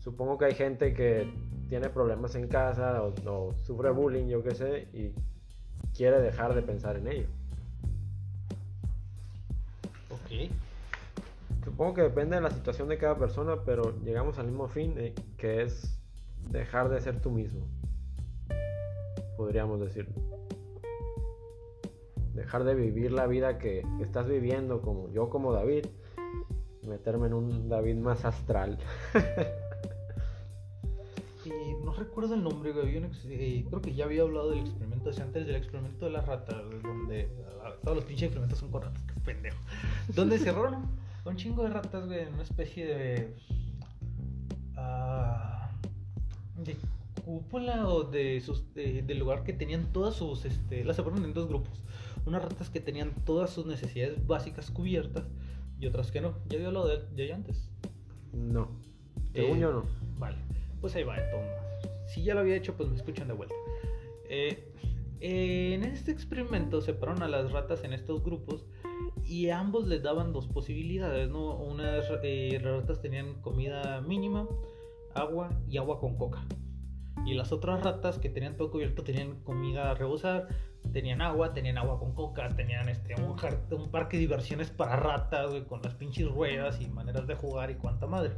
Supongo 0.00 0.36
que 0.36 0.46
hay 0.46 0.54
gente 0.54 0.92
que 0.92 1.32
tiene 1.68 1.88
problemas 1.88 2.34
en 2.34 2.48
casa 2.48 3.02
o, 3.02 3.54
sufre 3.64 3.90
bullying, 3.90 4.26
yo 4.26 4.42
qué 4.42 4.54
sé, 4.54 4.88
y 4.92 5.14
quiere 5.96 6.20
dejar 6.20 6.54
de 6.54 6.62
pensar 6.62 6.96
en 6.96 7.06
ello. 7.06 7.28
Supongo 11.64 11.94
que 11.94 12.02
depende 12.02 12.36
de 12.36 12.42
la 12.42 12.50
situación 12.50 12.88
de 12.88 12.98
cada 12.98 13.16
persona, 13.16 13.56
pero 13.64 13.98
llegamos 14.04 14.38
al 14.38 14.46
mismo 14.46 14.68
fin, 14.68 14.94
eh, 14.98 15.14
que 15.38 15.62
es 15.62 15.98
dejar 16.50 16.88
de 16.88 17.00
ser 17.00 17.20
tú 17.20 17.30
mismo. 17.30 17.66
Podríamos 19.36 19.80
decirlo. 19.80 20.14
Dejar 22.34 22.64
de 22.64 22.74
vivir 22.74 23.12
la 23.12 23.26
vida 23.26 23.58
que, 23.58 23.82
estás 24.00 24.28
viviendo, 24.28 24.82
como 24.82 25.10
yo 25.10 25.30
como 25.30 25.52
David, 25.52 25.86
meterme 26.86 27.28
en 27.28 27.34
un 27.34 27.68
David 27.68 27.96
más 27.96 28.24
astral. 28.24 28.78
recuerdo 32.14 32.36
el 32.36 32.44
nombre, 32.44 32.72
eh, 33.24 33.64
creo 33.68 33.82
que 33.82 33.92
ya 33.92 34.04
había 34.04 34.22
hablado 34.22 34.50
del 34.50 34.60
experimento 34.60 35.10
antes 35.20 35.46
del 35.48 35.56
experimento 35.56 36.04
de 36.04 36.12
la 36.12 36.20
rata, 36.20 36.62
donde 36.62 37.28
ah, 37.64 37.72
todos 37.82 37.96
los 37.96 38.04
pinches 38.04 38.26
experimentos 38.26 38.56
son 38.56 38.70
con 38.70 38.82
ratas, 38.82 39.02
qué 39.02 39.20
pendejo. 39.20 39.58
Donde 40.14 40.38
cerraron 40.38 40.86
un 41.24 41.36
chingo 41.36 41.64
de 41.64 41.70
ratas, 41.70 42.06
güey, 42.06 42.20
en 42.20 42.34
una 42.34 42.44
especie 42.44 42.86
de. 42.86 43.34
Uh, 44.76 46.62
de 46.62 46.76
cúpula 47.24 47.88
o 47.88 48.04
de 48.04 48.40
sus, 48.40 48.72
del 48.74 49.18
lugar 49.18 49.42
que 49.42 49.52
tenían 49.52 49.92
todas 49.92 50.14
sus. 50.14 50.44
Este, 50.44 50.84
las 50.84 50.94
separaron 50.94 51.24
en 51.24 51.34
dos 51.34 51.48
grupos. 51.48 51.82
Unas 52.26 52.44
ratas 52.44 52.70
que 52.70 52.78
tenían 52.78 53.10
todas 53.24 53.50
sus 53.50 53.66
necesidades 53.66 54.24
básicas 54.24 54.70
cubiertas 54.70 55.24
y 55.80 55.86
otras 55.88 56.12
que 56.12 56.20
no. 56.20 56.36
¿Ya 56.46 56.58
vio 56.58 56.70
lo 56.70 56.86
de, 56.86 57.04
de 57.08 57.32
antes? 57.32 57.68
No. 58.32 58.68
Según 59.32 59.58
yo 59.58 59.72
no. 59.72 59.84
Vale, 60.16 60.38
pues 60.80 60.94
ahí 60.94 61.02
va, 61.02 61.16
entonces. 61.18 61.73
Si 62.14 62.22
ya 62.22 62.34
lo 62.34 62.40
había 62.40 62.54
hecho, 62.54 62.76
pues 62.76 62.88
me 62.88 62.94
escuchan 62.94 63.26
de 63.26 63.34
vuelta. 63.34 63.56
Eh, 64.28 64.72
en 65.18 65.82
este 65.82 66.12
experimento 66.12 66.80
separaron 66.80 67.24
a 67.24 67.28
las 67.28 67.50
ratas 67.50 67.82
en 67.82 67.92
estos 67.92 68.22
grupos 68.22 68.64
y 69.24 69.50
ambos 69.50 69.88
les 69.88 70.04
daban 70.04 70.32
dos 70.32 70.46
posibilidades, 70.46 71.28
¿no? 71.28 71.56
Unas 71.56 72.04
eh, 72.22 72.60
ratas 72.62 73.00
tenían 73.00 73.40
comida 73.40 74.00
mínima, 74.00 74.46
agua 75.14 75.50
y 75.68 75.78
agua 75.78 75.98
con 75.98 76.16
coca. 76.16 76.46
Y 77.26 77.34
las 77.34 77.50
otras 77.50 77.82
ratas 77.82 78.18
que 78.20 78.28
tenían 78.28 78.56
todo 78.56 78.70
cubierto 78.70 79.02
tenían 79.02 79.40
comida 79.42 79.90
a 79.90 79.94
rebosar, 79.94 80.46
tenían 80.92 81.20
agua, 81.20 81.52
tenían 81.52 81.78
agua 81.78 81.98
con 81.98 82.14
coca, 82.14 82.48
tenían 82.54 82.88
este, 82.88 83.14
un, 83.20 83.34
un 83.72 83.90
parque 83.90 84.18
de 84.18 84.20
diversiones 84.20 84.70
para 84.70 84.94
ratas, 84.94 85.50
con 85.68 85.82
las 85.82 85.94
pinches 85.94 86.28
ruedas 86.28 86.80
y 86.80 86.86
maneras 86.86 87.26
de 87.26 87.34
jugar 87.34 87.72
y 87.72 87.74
cuanta 87.74 88.06
madre. 88.06 88.34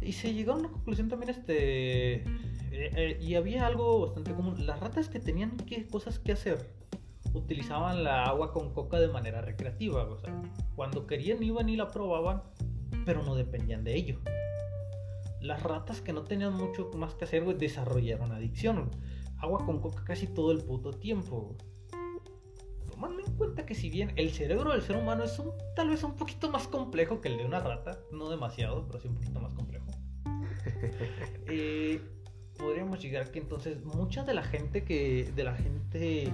Y 0.00 0.12
se 0.12 0.32
llegó 0.32 0.52
a 0.52 0.56
una 0.56 0.68
conclusión 0.70 1.08
también, 1.08 1.30
este... 1.30 2.22
Eh, 2.78 2.90
eh, 2.94 3.18
y 3.22 3.36
había 3.36 3.66
algo 3.66 4.00
bastante 4.00 4.34
común. 4.34 4.66
Las 4.66 4.78
ratas 4.80 5.08
que 5.08 5.18
tenían 5.18 5.56
que, 5.56 5.86
cosas 5.86 6.18
que 6.18 6.32
hacer 6.32 6.58
utilizaban 7.32 8.04
la 8.04 8.24
agua 8.24 8.52
con 8.52 8.74
coca 8.74 9.00
de 9.00 9.08
manera 9.08 9.40
recreativa. 9.40 10.04
O 10.04 10.18
sea, 10.18 10.42
cuando 10.74 11.06
querían 11.06 11.42
iban 11.42 11.70
y 11.70 11.76
la 11.76 11.88
probaban, 11.90 12.42
pero 13.06 13.22
no 13.22 13.34
dependían 13.34 13.82
de 13.82 13.96
ello. 13.96 14.20
Las 15.40 15.62
ratas 15.62 16.02
que 16.02 16.12
no 16.12 16.24
tenían 16.24 16.54
mucho 16.54 16.90
más 16.96 17.14
que 17.14 17.24
hacer, 17.24 17.44
desarrollaron 17.56 18.32
adicción. 18.32 18.90
Agua 19.38 19.64
con 19.64 19.80
coca 19.80 20.04
casi 20.04 20.26
todo 20.26 20.52
el 20.52 20.62
puto 20.62 20.92
tiempo. 20.92 21.56
Tomando 22.90 23.22
en 23.24 23.36
cuenta 23.36 23.64
que 23.64 23.74
si 23.74 23.88
bien 23.88 24.12
el 24.16 24.32
cerebro 24.32 24.72
del 24.72 24.82
ser 24.82 24.96
humano 24.96 25.24
es 25.24 25.38
un, 25.38 25.52
tal 25.74 25.88
vez 25.88 26.02
un 26.02 26.14
poquito 26.14 26.50
más 26.50 26.68
complejo 26.68 27.22
que 27.22 27.28
el 27.28 27.38
de 27.38 27.46
una 27.46 27.60
rata, 27.60 28.00
no 28.12 28.28
demasiado, 28.28 28.86
pero 28.86 29.00
sí 29.00 29.08
un 29.08 29.14
poquito 29.14 29.40
más 29.40 29.54
complejo. 29.54 29.86
Eh, 31.48 32.00
podríamos 32.56 33.00
llegar 33.00 33.30
que 33.30 33.38
entonces 33.38 33.84
mucha 33.84 34.24
de 34.24 34.34
la 34.34 34.42
gente 34.42 34.84
que 34.84 35.30
de 35.34 35.44
la 35.44 35.54
gente 35.54 36.32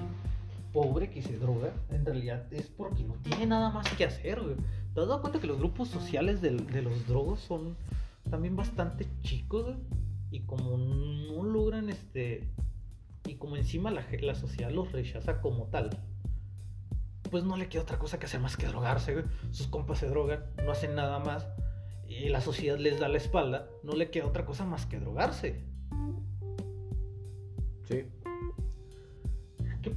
pobre 0.72 1.10
que 1.10 1.22
se 1.22 1.38
droga, 1.38 1.72
en 1.90 2.04
realidad 2.04 2.50
es 2.52 2.68
porque 2.68 3.04
no 3.04 3.14
tiene 3.14 3.46
nada 3.46 3.70
más 3.70 3.88
que 3.94 4.04
hacer, 4.04 4.40
¿Te 4.94 5.00
has 5.00 5.08
dado 5.08 5.22
cuenta 5.22 5.40
que 5.40 5.46
los 5.46 5.58
grupos 5.58 5.88
sociales 5.88 6.42
de, 6.42 6.50
los 6.50 7.06
drogos 7.06 7.40
son 7.40 7.76
también 8.30 8.56
bastante 8.56 9.06
chicos, 9.22 9.76
Y 10.30 10.40
como 10.40 10.76
no 10.76 11.42
logran 11.42 11.88
este. 11.88 12.48
Y 13.26 13.36
como 13.36 13.56
encima 13.56 13.90
la, 13.90 14.04
la 14.20 14.34
sociedad 14.34 14.70
los 14.70 14.92
rechaza 14.92 15.40
como 15.40 15.66
tal, 15.66 15.90
pues 17.30 17.44
no 17.44 17.56
le 17.56 17.68
queda 17.68 17.82
otra 17.82 17.98
cosa 17.98 18.18
que 18.18 18.26
hacer 18.26 18.40
más 18.40 18.56
que 18.56 18.66
drogarse, 18.66 19.24
Sus 19.50 19.68
compas 19.68 19.98
se 19.98 20.08
drogan, 20.08 20.44
no 20.62 20.72
hacen 20.72 20.94
nada 20.94 21.18
más. 21.20 21.46
Y 22.06 22.28
la 22.28 22.42
sociedad 22.42 22.76
les 22.76 23.00
da 23.00 23.08
la 23.08 23.16
espalda, 23.16 23.70
no 23.82 23.94
le 23.94 24.10
queda 24.10 24.26
otra 24.26 24.44
cosa 24.44 24.66
más 24.66 24.84
que 24.84 25.00
drogarse. 25.00 25.71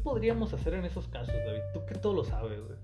Podríamos 0.06 0.54
hacer 0.54 0.76
en 0.76 0.86
esos 0.86 1.08
casos, 1.08 1.34
David? 1.34 1.62
Tú 1.74 1.84
que 1.88 1.96
todo 1.96 2.14
lo 2.14 2.24
sabes, 2.24 2.62
güey. 2.62 2.78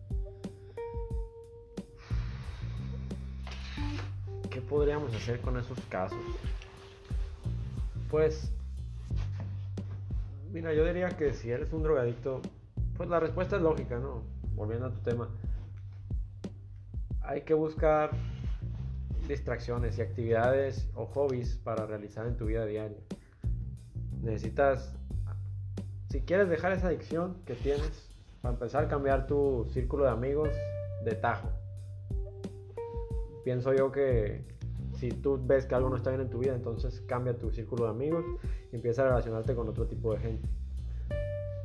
¿Qué 4.49 4.59
podríamos 4.59 5.13
hacer 5.13 5.39
con 5.39 5.55
esos 5.55 5.79
casos? 5.81 6.17
Pues, 8.09 8.51
mira, 10.51 10.73
yo 10.73 10.83
diría 10.83 11.09
que 11.09 11.33
si 11.33 11.51
eres 11.51 11.71
un 11.73 11.83
drogadicto, 11.83 12.41
pues 12.97 13.07
la 13.07 13.19
respuesta 13.19 13.57
es 13.57 13.61
lógica, 13.61 13.99
¿no? 13.99 14.23
Volviendo 14.55 14.87
a 14.87 14.91
tu 14.91 14.99
tema. 15.01 15.29
Hay 17.21 17.43
que 17.43 17.53
buscar 17.53 18.09
distracciones 19.27 19.99
y 19.99 20.01
actividades 20.01 20.89
o 20.95 21.05
hobbies 21.05 21.55
para 21.57 21.85
realizar 21.85 22.25
en 22.25 22.35
tu 22.35 22.47
vida 22.47 22.65
diaria. 22.65 22.97
Necesitas 24.23 24.95
si 26.11 26.19
quieres 26.19 26.49
dejar 26.49 26.73
esa 26.73 26.87
adicción 26.87 27.37
que 27.45 27.55
tienes, 27.55 28.09
para 28.41 28.53
empezar 28.53 28.83
a 28.83 28.87
cambiar 28.89 29.27
tu 29.27 29.65
círculo 29.71 30.03
de 30.03 30.09
amigos 30.09 30.49
de 31.05 31.15
tajo. 31.15 31.47
Pienso 33.45 33.73
yo 33.73 33.91
que 33.91 34.43
si 34.97 35.09
tú 35.09 35.39
ves 35.41 35.65
que 35.65 35.73
algo 35.73 35.89
no 35.89 35.95
está 35.95 36.09
bien 36.09 36.21
en 36.21 36.29
tu 36.29 36.39
vida, 36.39 36.53
entonces 36.53 37.01
cambia 37.07 37.37
tu 37.37 37.49
círculo 37.49 37.85
de 37.85 37.91
amigos 37.91 38.25
y 38.73 38.75
empieza 38.75 39.03
a 39.03 39.05
relacionarte 39.05 39.55
con 39.55 39.69
otro 39.69 39.87
tipo 39.87 40.13
de 40.13 40.19
gente. 40.19 40.49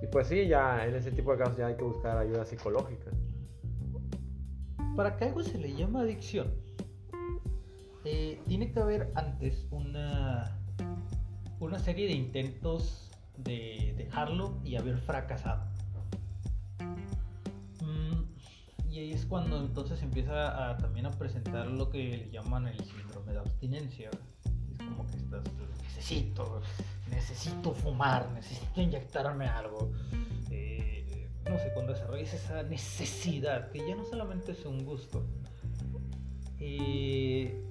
Y 0.00 0.06
pues 0.06 0.28
sí, 0.28 0.46
ya 0.46 0.86
en 0.86 0.94
ese 0.94 1.10
tipo 1.10 1.32
de 1.32 1.38
casos 1.38 1.56
ya 1.56 1.66
hay 1.66 1.74
que 1.74 1.84
buscar 1.84 2.16
ayuda 2.16 2.44
psicológica. 2.44 3.10
Para 4.94 5.16
que 5.16 5.24
algo 5.24 5.42
se 5.42 5.58
le 5.58 5.74
llama 5.74 6.02
adicción, 6.02 6.54
eh, 8.04 8.38
tiene 8.46 8.70
que 8.70 8.78
haber 8.78 9.10
antes 9.16 9.66
una, 9.72 10.56
una 11.58 11.78
serie 11.80 12.06
de 12.06 12.12
intentos 12.12 13.05
de 13.46 13.94
dejarlo 13.96 14.58
y 14.64 14.76
haber 14.76 14.98
fracasado. 14.98 15.64
Mm, 17.80 18.90
y 18.90 18.98
ahí 18.98 19.12
es 19.12 19.24
cuando 19.24 19.58
entonces 19.58 20.02
empieza 20.02 20.70
a, 20.70 20.76
también 20.76 21.06
a 21.06 21.10
presentar 21.12 21.68
lo 21.68 21.88
que 21.88 21.98
le 21.98 22.30
llaman 22.30 22.66
el 22.66 22.78
síndrome 22.84 23.32
de 23.32 23.38
abstinencia. 23.38 24.10
Es 24.72 24.78
como 24.86 25.06
que 25.06 25.16
estás, 25.16 25.42
necesito, 25.82 26.60
necesito 27.10 27.72
fumar, 27.72 28.28
necesito 28.32 28.80
inyectarme 28.80 29.46
algo. 29.46 29.92
Eh, 30.50 31.28
no 31.48 31.56
sé, 31.58 31.70
cuando 31.72 31.92
desarrollas 31.92 32.34
esa 32.34 32.64
necesidad, 32.64 33.70
que 33.70 33.78
ya 33.78 33.94
no 33.94 34.04
solamente 34.04 34.52
es 34.52 34.64
un 34.64 34.84
gusto. 34.84 35.24
Eh, 36.58 37.62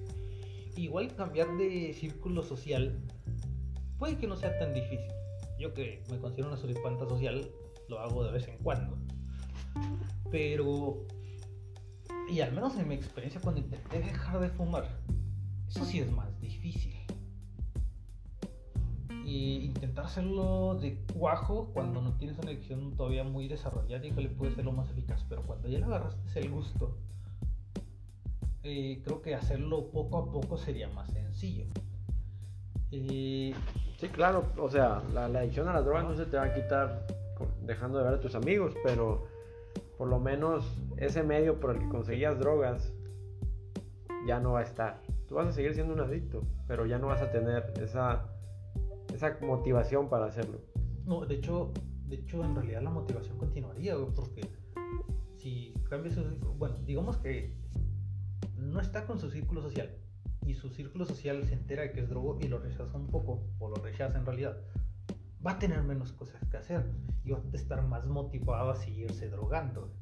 igual 0.76 1.14
cambiar 1.14 1.54
de 1.56 1.92
círculo 1.92 2.42
social 2.42 2.98
puede 3.98 4.16
que 4.16 4.26
no 4.26 4.36
sea 4.36 4.56
tan 4.58 4.72
difícil 4.72 5.10
yo 5.58 5.74
que 5.74 6.02
me 6.10 6.18
considero 6.18 6.48
una 6.48 6.56
suripanta 6.56 7.08
social, 7.08 7.50
lo 7.88 7.98
hago 8.00 8.24
de 8.24 8.32
vez 8.32 8.48
en 8.48 8.58
cuando. 8.58 8.98
Pero, 10.30 11.06
y 12.28 12.40
al 12.40 12.52
menos 12.52 12.76
en 12.76 12.88
mi 12.88 12.94
experiencia 12.94 13.40
cuando 13.40 13.60
intenté 13.60 14.00
dejar 14.00 14.40
de 14.40 14.50
fumar, 14.50 14.88
eso 15.68 15.84
sí 15.84 16.00
es 16.00 16.10
más 16.10 16.38
difícil. 16.40 16.94
Y 19.24 19.64
intentar 19.64 20.06
hacerlo 20.06 20.78
de 20.80 20.98
cuajo 21.18 21.70
cuando 21.72 22.00
no 22.00 22.12
tienes 22.16 22.38
una 22.38 22.50
adicción 22.50 22.96
todavía 22.96 23.24
muy 23.24 23.48
desarrollada, 23.48 24.06
y 24.06 24.12
le 24.12 24.28
puede 24.28 24.54
ser 24.54 24.64
lo 24.64 24.72
más 24.72 24.88
eficaz. 24.90 25.24
Pero 25.28 25.42
cuando 25.42 25.68
ya 25.68 25.78
le 25.78 25.84
agarraste 25.84 26.38
el 26.38 26.50
gusto, 26.50 26.96
eh, 28.62 29.00
creo 29.04 29.22
que 29.22 29.34
hacerlo 29.34 29.90
poco 29.90 30.18
a 30.18 30.30
poco 30.30 30.56
sería 30.58 30.88
más 30.88 31.10
sencillo. 31.10 31.66
Sí, 33.96 34.08
claro, 34.08 34.44
o 34.58 34.68
sea, 34.68 35.02
la, 35.12 35.26
adicción 35.26 35.68
a 35.68 35.74
las 35.74 35.84
drogas 35.84 36.04
no 36.04 36.16
se 36.16 36.26
te 36.26 36.36
va 36.36 36.44
a 36.44 36.54
quitar 36.54 37.06
dejando 37.62 37.98
de 37.98 38.04
ver 38.04 38.14
a 38.14 38.20
tus 38.20 38.34
amigos, 38.34 38.74
pero 38.82 39.26
por 39.98 40.08
lo 40.08 40.18
menos 40.18 40.64
ese 40.96 41.22
medio 41.22 41.58
por 41.60 41.74
el 41.74 41.80
que 41.80 41.88
conseguías 41.88 42.38
drogas 42.38 42.92
ya 44.26 44.40
no 44.40 44.52
va 44.52 44.60
a 44.60 44.62
estar. 44.62 45.02
Tú 45.28 45.36
vas 45.36 45.48
a 45.48 45.52
seguir 45.52 45.74
siendo 45.74 45.94
un 45.94 46.00
adicto, 46.00 46.42
pero 46.66 46.86
ya 46.86 46.98
no 46.98 47.08
vas 47.08 47.22
a 47.22 47.30
tener 47.30 47.72
esa, 47.80 48.26
esa 49.12 49.38
motivación 49.42 50.08
para 50.08 50.26
hacerlo. 50.26 50.60
No, 51.04 51.24
de 51.24 51.36
hecho, 51.36 51.72
de 52.06 52.16
hecho, 52.16 52.44
en 52.44 52.54
realidad 52.54 52.82
la 52.82 52.90
motivación 52.90 53.36
continuaría, 53.38 53.94
porque 54.14 54.48
si 55.36 55.74
cambias, 55.88 56.18
bueno, 56.58 56.76
digamos 56.84 57.18
que 57.18 57.56
no 58.56 58.80
está 58.80 59.06
con 59.06 59.18
su 59.18 59.30
círculo 59.30 59.62
social 59.62 59.90
y 60.46 60.54
su 60.54 60.70
círculo 60.70 61.04
social 61.04 61.44
se 61.44 61.54
entera 61.54 61.82
de 61.82 61.92
que 61.92 62.00
es 62.00 62.08
drogo 62.08 62.38
y 62.40 62.48
lo 62.48 62.58
rechaza 62.58 62.96
un 62.96 63.08
poco, 63.08 63.42
o 63.58 63.68
lo 63.68 63.76
rechaza 63.76 64.16
en 64.16 64.24
realidad, 64.24 64.56
va 65.44 65.52
a 65.52 65.58
tener 65.58 65.82
menos 65.82 66.12
cosas 66.12 66.40
que 66.48 66.56
hacer 66.56 66.84
y 67.24 67.32
va 67.32 67.38
a 67.38 67.56
estar 67.56 67.82
más 67.86 68.06
motivado 68.06 68.70
a 68.70 68.76
seguirse 68.76 69.28
drogando. 69.28 69.92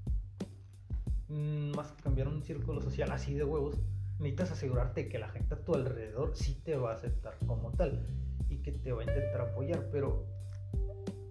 Mm, 1.28 1.74
más 1.74 1.92
que 1.92 2.02
cambiar 2.02 2.28
un 2.28 2.42
círculo 2.42 2.82
social 2.82 3.10
así 3.10 3.34
de 3.34 3.44
huevos, 3.44 3.78
necesitas 4.18 4.52
asegurarte 4.52 5.08
que 5.08 5.18
la 5.18 5.28
gente 5.28 5.54
a 5.54 5.64
tu 5.64 5.74
alrededor 5.74 6.36
sí 6.36 6.60
te 6.62 6.76
va 6.76 6.92
a 6.92 6.94
aceptar 6.94 7.38
como 7.46 7.72
tal 7.72 8.06
y 8.48 8.58
que 8.58 8.72
te 8.72 8.92
va 8.92 9.00
a 9.00 9.04
intentar 9.04 9.40
apoyar, 9.40 9.88
pero 9.90 10.26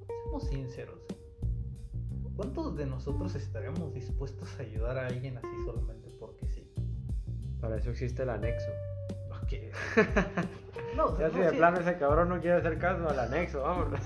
seamos 0.08 0.48
sinceros. 0.48 1.00
¿Cuántos 2.36 2.76
de 2.76 2.88
nosotros 2.88 3.36
estaríamos 3.36 3.94
dispuestos 3.94 4.50
a 4.60 4.64
ayudar 4.64 4.98
a 4.98 5.06
alguien 5.06 5.38
así 5.38 5.66
solamente 5.66 6.10
porque 6.20 6.48
sí? 6.48 6.68
Para 7.62 7.78
eso 7.78 7.92
existe 7.92 8.24
el 8.24 8.30
anexo. 8.32 8.72
No, 10.96 11.18
ya 11.18 11.30
si 11.32 11.40
de 11.40 11.54
plano 11.54 11.80
ese 11.80 11.98
cabrón 11.98 12.30
no 12.30 12.40
quiere 12.40 12.58
hacer 12.58 12.78
caso 12.78 13.10
al 13.10 13.20
anexo, 13.20 13.62
vamos. 13.62 13.88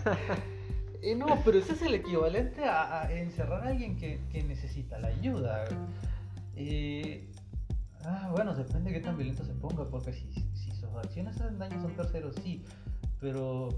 Eh, 1.04 1.16
no, 1.16 1.28
pero 1.46 1.60
ese 1.60 1.74
es 1.74 1.82
el 1.84 1.94
equivalente 1.94 2.66
a, 2.66 3.08
encerrar 3.12 3.64
a 3.64 3.70
alguien 3.70 3.96
que, 3.96 4.20
necesita 4.48 4.98
la 4.98 5.10
ayuda. 5.10 5.66
Eh, 6.56 7.30
ah, 8.04 8.32
bueno, 8.36 8.56
depende 8.56 8.90
de 8.90 8.98
qué 8.98 9.06
tan 9.06 9.16
violento 9.16 9.46
se 9.46 9.54
ponga, 9.54 9.88
porque 9.88 10.12
si, 10.12 10.28
si 10.56 10.72
sus 10.72 10.90
acciones 10.96 11.40
hacen 11.40 11.60
daño 11.60 11.80
son 11.84 11.96
terceros, 11.96 12.36
sí. 12.44 12.66
Pero, 13.22 13.70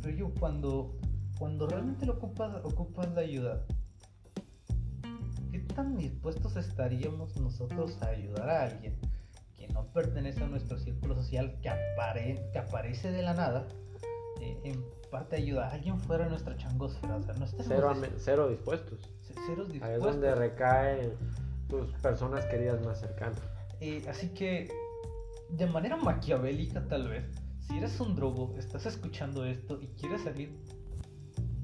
pero 0.00 0.16
yo 0.16 0.32
cuando, 0.38 0.96
cuando 1.36 1.66
realmente 1.66 2.06
lo 2.06 2.12
ocupas, 2.12 2.64
ocupas 2.64 3.12
la 3.12 3.22
ayuda, 3.22 3.66
¿qué 5.50 5.58
tan 5.74 5.96
dispuestos 5.96 6.54
estaríamos 6.56 7.36
nosotros 7.38 8.00
a 8.02 8.06
ayudar 8.06 8.48
a 8.48 8.62
alguien 8.66 8.94
que 9.00 9.19
no 9.72 9.86
pertenece 9.92 10.42
a 10.42 10.48
nuestro 10.48 10.78
círculo 10.78 11.14
social, 11.14 11.58
que, 11.62 11.70
que 12.52 12.58
aparece 12.58 13.10
de 13.10 13.22
la 13.22 13.34
nada, 13.34 13.66
eh, 14.40 14.58
en 14.64 14.84
parte 15.10 15.36
ayuda 15.36 15.68
a 15.68 15.72
alguien 15.72 15.98
fuera 15.98 16.24
de 16.24 16.30
nuestra 16.30 16.56
changosfera? 16.56 17.16
O 17.16 17.22
sea, 17.22 17.34
no 17.34 17.46
cero, 17.46 17.92
cero 18.16 18.48
dispuestos. 18.48 18.98
Cero 19.46 19.64
dispuestos. 19.64 19.82
Ahí 19.82 19.94
es 19.94 20.02
donde 20.02 20.34
recaen 20.34 21.12
tus 21.68 21.90
personas 22.00 22.44
queridas 22.46 22.84
más 22.84 23.00
cercanas. 23.00 23.40
Eh, 23.80 24.04
así 24.08 24.28
que, 24.28 24.70
de 25.50 25.66
manera 25.66 25.96
maquiavélica 25.96 26.86
tal 26.86 27.08
vez, 27.08 27.24
si 27.66 27.78
eres 27.78 27.98
un 28.00 28.14
drogo, 28.14 28.54
estás 28.58 28.86
escuchando 28.86 29.44
esto 29.44 29.78
y 29.80 29.88
quieres 29.88 30.22
salir 30.22 30.56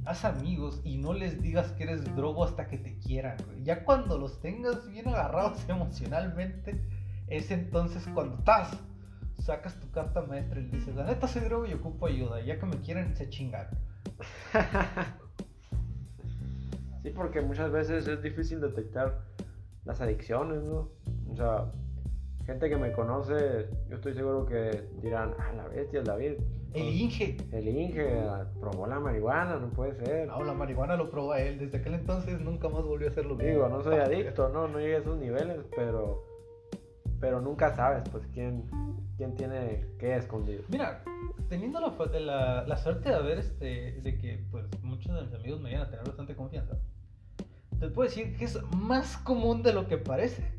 haz 0.07 0.25
amigos 0.25 0.81
y 0.85 0.99
no 0.99 1.13
les 1.13 1.43
digas 1.43 1.73
que 1.73 1.83
eres 1.83 2.05
drogo 2.15 2.45
hasta 2.45 2.69
que 2.69 2.79
te 2.79 2.99
quieran, 2.99 3.37
Ya 3.65 3.85
cuando 3.85 4.19
los 4.19 4.41
tengas 4.41 4.89
bien 4.89 5.09
agarrados 5.09 5.59
emocionalmente, 5.69 6.81
es 7.29 7.51
entonces 7.51 8.07
cuando 8.15 8.39
estás, 8.39 8.79
sacas 9.39 9.79
tu 9.81 9.91
carta 9.91 10.23
maestra 10.23 10.61
y 10.61 10.67
dices, 10.67 10.95
la 10.95 11.05
neta 11.05 11.29
soy 11.29 11.43
drogo 11.43 11.67
y 11.67 11.75
ocupo 11.75 12.07
ayuda, 12.07 12.41
ya 12.41 12.59
que 12.59 12.67
me 12.67 12.81
quieren, 12.81 13.15
se 13.17 13.29
chingan. 13.29 13.69
sí, 17.03 17.11
porque 17.11 17.41
muchas 17.41 17.71
veces 17.71 18.07
es 18.07 18.23
difícil 18.23 18.61
detectar 18.61 19.21
las 19.85 20.01
adicciones, 20.01 20.65
¿no? 20.65 20.91
O 21.31 21.37
sea, 21.37 21.73
gente 22.45 22.69
que 22.69 22.77
me 22.77 22.93
conoce, 22.93 23.69
yo 23.89 23.97
estoy 23.97 24.15
seguro 24.15 24.47
que 24.47 24.89
dirán, 25.03 25.35
ah, 25.39 25.53
la 25.53 25.69
bestia, 25.69 26.01
el 26.01 26.07
David 26.07 26.35
el 26.77 26.89
Inge. 26.89 27.37
El 27.53 27.69
Inge 27.69 28.23
probó 28.61 28.87
la 28.87 29.01
marihuana, 29.01 29.57
no 29.57 29.71
puede 29.71 29.95
ser. 29.95 30.29
No, 30.29 30.45
la 30.45 30.53
marihuana 30.53 30.97
lo 30.97 31.11
probó 31.11 31.35
él. 31.35 31.59
Desde 31.59 31.79
aquel 31.79 31.95
entonces 31.95 32.41
nunca 32.41 32.69
más 32.69 32.85
volvió 32.85 33.09
a 33.09 33.11
hacerlo. 33.11 33.37
Digo, 33.37 33.69
no 33.69 33.83
soy 33.83 33.97
adicto, 33.97 34.51
no, 34.51 34.69
no 34.69 34.79
llegué 34.79 34.97
a 34.97 34.99
esos 34.99 35.19
niveles, 35.19 35.65
pero 35.75 36.26
pero 37.21 37.41
nunca 37.41 37.75
sabes, 37.75 38.09
pues, 38.11 38.27
quién, 38.33 38.65
quién 39.17 39.35
tiene 39.35 39.87
qué 39.99 40.17
escondido. 40.17 40.63
Mira, 40.69 41.03
teniendo 41.49 41.81
la, 41.81 42.65
la, 42.67 42.77
suerte 42.77 43.09
de 43.09 43.15
haber, 43.15 43.39
este, 43.39 44.01
de 44.03 44.19
que, 44.19 44.45
pues, 44.51 44.67
muchos 44.83 45.15
de 45.15 45.23
mis 45.23 45.35
amigos 45.35 45.61
me 45.61 45.71
llegan 45.71 45.87
a 45.87 45.91
tener 45.91 46.05
bastante 46.07 46.35
confianza, 46.35 46.77
te 47.79 47.89
puedo 47.89 48.09
decir 48.09 48.37
que 48.37 48.47
es 48.47 48.59
más 48.73 49.17
común 49.19 49.63
de 49.63 49.73
lo 49.73 49.87
que 49.87 49.99
parece 49.99 50.57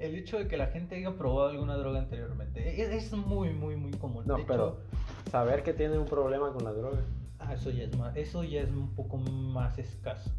el 0.00 0.14
hecho 0.14 0.38
de 0.38 0.48
que 0.48 0.56
la 0.56 0.68
gente 0.68 0.96
haya 0.96 1.14
probado 1.16 1.50
alguna 1.50 1.76
droga 1.76 2.00
anteriormente. 2.00 2.60
E, 2.60 2.96
es, 2.96 3.12
muy, 3.12 3.52
muy, 3.52 3.76
muy 3.76 3.92
común. 3.92 4.24
No, 4.26 4.38
pero 4.46 4.80
saber 5.30 5.62
que 5.62 5.74
tiene 5.74 5.98
un 5.98 6.06
problema 6.06 6.52
con 6.52 6.64
la 6.64 6.72
droga. 6.72 7.00
Ah, 7.38 7.54
eso 7.54 7.70
ya 7.70 7.84
es 7.84 7.96
más, 7.96 8.16
eso 8.16 8.42
ya 8.42 8.62
es 8.62 8.70
un 8.70 8.94
poco 8.94 9.18
más 9.18 9.78
escaso. 9.78 10.30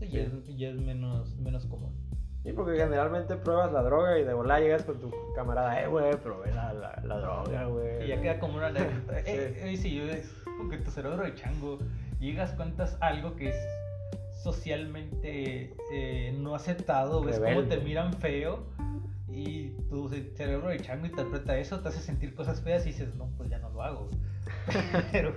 Eso 0.00 0.04
ya, 0.04 0.22
es, 0.22 0.56
ya 0.56 0.68
es 0.68 0.80
menos, 0.80 1.36
menos 1.36 1.66
común. 1.66 1.92
Sí, 2.46 2.52
porque 2.52 2.76
generalmente 2.76 3.34
pruebas 3.34 3.72
la 3.72 3.82
droga 3.82 4.20
y 4.20 4.22
de 4.22 4.32
volar 4.32 4.62
llegas 4.62 4.84
con 4.84 5.00
tu 5.00 5.10
camarada, 5.34 5.82
eh, 5.82 5.88
güey, 5.88 6.14
probé 6.16 6.52
la, 6.54 6.72
la, 6.72 7.18
droga, 7.18 7.64
güey. 7.64 8.04
Y 8.04 8.06
ya 8.06 8.22
queda 8.22 8.38
como 8.38 8.58
una 8.58 8.68
anécdota. 8.68 9.18
eh, 9.26 9.58
eh, 9.64 9.76
sí, 9.76 9.98
es 9.98 10.32
porque 10.56 10.78
tu 10.78 10.92
cerebro 10.92 11.24
de 11.24 11.34
chango 11.34 11.80
llegas, 12.20 12.52
cuentas 12.52 12.98
algo 13.00 13.34
que 13.34 13.48
es 13.48 13.56
socialmente 14.44 15.74
eh, 15.90 16.36
no 16.38 16.54
aceptado, 16.54 17.20
ves 17.24 17.40
cómo 17.40 17.64
te 17.64 17.78
miran 17.78 18.12
feo 18.12 18.62
y 19.28 19.70
tu 19.90 20.08
cerebro 20.08 20.68
de 20.68 20.78
chango 20.78 21.06
interpreta 21.06 21.58
eso, 21.58 21.80
te 21.80 21.88
hace 21.88 21.98
sentir 21.98 22.32
cosas 22.36 22.60
feas 22.60 22.84
y 22.86 22.90
dices, 22.90 23.12
no, 23.16 23.28
pues 23.36 23.50
ya 23.50 23.58
no 23.58 23.70
lo 23.70 23.82
hago. 23.82 24.08
pero, 25.10 25.34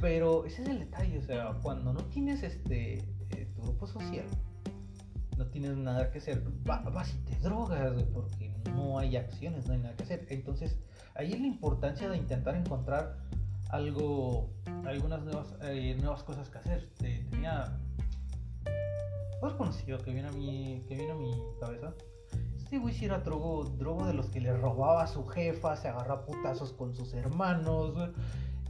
pero 0.00 0.46
ese 0.46 0.62
es 0.62 0.68
el 0.68 0.78
detalle, 0.78 1.18
o 1.18 1.22
sea, 1.22 1.54
cuando 1.60 1.92
no 1.92 2.04
tienes 2.04 2.44
este 2.44 2.98
eh, 3.30 3.48
tu 3.56 3.62
grupo 3.62 3.88
social, 3.88 4.26
no 5.36 5.46
tienes 5.46 5.76
nada 5.76 6.10
que 6.10 6.18
hacer, 6.18 6.42
vas 6.64 7.14
y 7.14 7.18
te 7.30 7.38
drogas, 7.40 8.02
porque 8.14 8.52
no 8.74 8.98
hay 8.98 9.16
acciones, 9.16 9.66
no 9.66 9.74
hay 9.74 9.80
nada 9.80 9.96
que 9.96 10.04
hacer. 10.04 10.26
Entonces, 10.30 10.78
ahí 11.14 11.32
es 11.32 11.40
la 11.40 11.46
importancia 11.46 12.08
de 12.08 12.16
intentar 12.16 12.56
encontrar 12.56 13.16
algo, 13.70 14.50
algunas 14.84 15.22
nuevas, 15.22 15.54
eh, 15.62 15.96
nuevas 16.00 16.22
cosas 16.22 16.48
que 16.48 16.58
hacer. 16.58 16.88
tenía 16.98 17.78
otro 19.40 19.58
conocido 19.58 19.98
que 19.98 20.12
viene 20.12 20.28
a 20.28 20.32
mi, 20.32 20.82
que 20.88 20.94
viene 20.94 21.12
a 21.12 21.16
mi 21.16 21.32
cabeza. 21.60 21.92
Este 22.56 22.78
güey 22.78 22.94
si 22.94 23.04
era 23.04 23.18
drogo, 23.18 23.64
drogo 23.64 24.06
de 24.06 24.14
los 24.14 24.26
que 24.30 24.40
le 24.40 24.52
robaba 24.56 25.04
a 25.04 25.06
su 25.06 25.26
jefa, 25.26 25.76
se 25.76 25.88
agarra 25.88 26.24
putazos 26.24 26.72
con 26.72 26.94
sus 26.96 27.14
hermanos, 27.14 27.92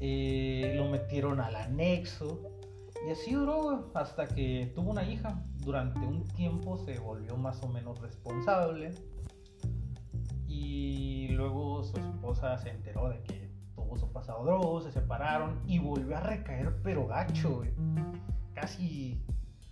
eh, 0.01 0.75
lo 0.77 0.91
metieron 0.91 1.41
al 1.41 1.57
anexo. 1.57 2.56
Y 3.05 3.11
así 3.11 3.33
duró 3.33 3.91
hasta 3.95 4.27
que 4.27 4.73
tuvo 4.75 4.91
una 4.91 5.05
hija. 5.05 5.43
Durante 5.59 6.01
un 6.01 6.25
tiempo 6.29 6.79
se 6.79 6.99
volvió 6.99 7.37
más 7.37 7.63
o 7.63 7.69
menos 7.69 8.01
responsable. 8.01 8.95
Y 10.49 11.29
luego 11.29 11.83
su 11.85 11.99
esposa 11.99 12.57
se 12.59 12.71
enteró 12.71 13.09
de 13.09 13.23
que 13.23 13.51
tuvo 13.75 13.97
su 13.99 14.11
pasado 14.13 14.45
drogo, 14.45 14.81
se 14.81 14.93
separaron 14.93 15.61
y 15.67 15.79
volvió 15.79 16.17
a 16.17 16.21
recaer, 16.21 16.81
pero 16.83 17.07
gacho, 17.07 17.63
Casi. 18.55 19.23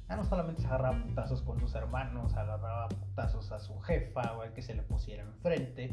Ya 0.08 0.16
no 0.16 0.24
solamente 0.24 0.60
se 0.60 0.66
agarraba 0.66 1.02
putazos 1.02 1.40
con 1.40 1.58
sus 1.58 1.74
hermanos, 1.74 2.34
agarraba 2.34 2.88
putazos 2.88 3.50
a 3.52 3.58
su 3.58 3.78
jefa, 3.80 4.36
o 4.36 4.52
que 4.52 4.60
se 4.60 4.74
le 4.74 4.82
pusiera 4.82 5.22
enfrente. 5.22 5.90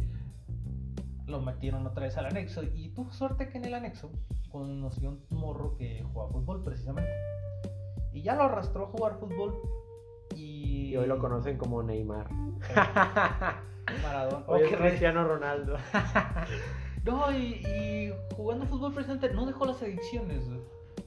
Lo 1.27 1.41
metieron 1.41 1.85
otra 1.85 2.03
vez 2.03 2.17
al 2.17 2.25
anexo 2.25 2.63
y 2.63 2.89
tuvo 2.89 3.11
suerte 3.11 3.49
que 3.49 3.57
en 3.57 3.65
el 3.65 3.73
anexo 3.73 4.11
conoció 4.49 5.09
un 5.09 5.25
morro 5.29 5.75
que 5.77 6.03
jugaba 6.03 6.31
fútbol 6.31 6.63
precisamente. 6.63 7.11
Y 8.13 8.21
ya 8.21 8.35
lo 8.35 8.43
arrastró 8.43 8.85
a 8.85 8.87
jugar 8.87 9.17
fútbol. 9.19 9.61
Y, 10.35 10.95
hoy 10.95 11.07
lo 11.07 11.19
conocen 11.19 11.57
como 11.57 11.83
Neymar. 11.83 12.29
Maradona. 14.03 14.45
Hoy 14.47 14.61
es 14.61 14.75
Cristiano 14.75 15.23
Ronaldo. 15.25 15.77
No, 17.03 17.31
y, 17.35 18.13
jugando 18.35 18.67
fútbol 18.67 18.93
precisamente 18.93 19.33
no 19.33 19.47
dejó 19.47 19.65
las 19.65 19.81
adicciones, 19.81 20.47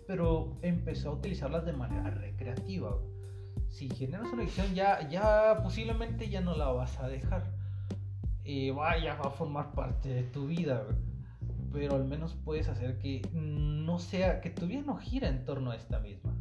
pero 0.08 0.56
empezó 0.62 1.10
a 1.10 1.12
utilizarlas 1.12 1.64
de 1.64 1.72
manera 1.72 2.10
recreativa. 2.10 2.98
Si 3.68 3.88
generas 3.90 4.26
una 4.32 4.42
adicción, 4.42 4.74
ya, 4.74 5.08
ya 5.08 5.60
posiblemente 5.62 6.28
ya 6.28 6.40
no 6.40 6.56
la 6.56 6.70
vas 6.70 6.98
a 6.98 7.08
dejar. 7.08 7.53
Vaya, 8.74 9.14
va 9.14 9.28
a 9.28 9.30
formar 9.30 9.72
parte 9.72 10.08
de 10.08 10.22
tu 10.24 10.46
vida. 10.46 10.86
pero 11.72 11.96
al 11.96 12.04
menos 12.04 12.34
puedes 12.44 12.68
hacer 12.68 12.98
que 12.98 13.22
no 13.32 13.98
sea, 13.98 14.40
que 14.40 14.50
tu 14.50 14.66
vida 14.66 14.82
no 14.86 14.96
gira 14.96 15.28
en 15.28 15.44
torno 15.44 15.70
a 15.70 15.76
esta 15.76 15.98
misma. 15.98 16.34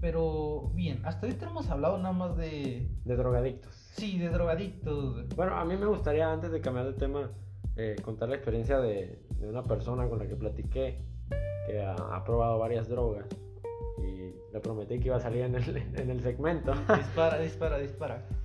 Pero 0.00 0.70
bien, 0.74 1.00
hasta 1.04 1.26
ahorita 1.26 1.46
hemos 1.46 1.68
hablado 1.70 1.98
nada 1.98 2.12
más 2.12 2.36
de... 2.36 2.88
De 3.04 3.16
drogadictos. 3.16 3.74
Sí, 3.74 4.18
de 4.18 4.28
drogadictos. 4.28 5.28
Bueno, 5.34 5.56
a 5.56 5.64
mí 5.64 5.76
me 5.76 5.86
gustaría, 5.86 6.30
antes 6.32 6.52
de 6.52 6.60
cambiar 6.60 6.86
de 6.86 6.92
tema, 6.92 7.30
eh, 7.76 7.96
contar 8.02 8.28
la 8.28 8.36
experiencia 8.36 8.78
de, 8.78 9.20
de, 9.38 9.48
una 9.48 9.64
persona 9.64 10.08
con 10.08 10.18
la 10.18 10.26
que 10.26 10.36
platiqué, 10.36 11.02
que 11.66 11.82
ha, 11.82 12.24
probado 12.24 12.58
varias 12.58 12.88
drogas. 12.88 13.26
Y 13.98 14.34
le 14.52 14.60
prometí 14.60 15.00
que 15.00 15.08
iba 15.08 15.16
a 15.16 15.20
salir 15.20 15.42
en 15.42 15.56
el, 15.56 15.76
en 15.96 16.10
el 16.10 16.20
segmento. 16.20 16.72
Dispara, 16.96 17.38
dispara, 17.38 17.78
dispara. 17.78 18.26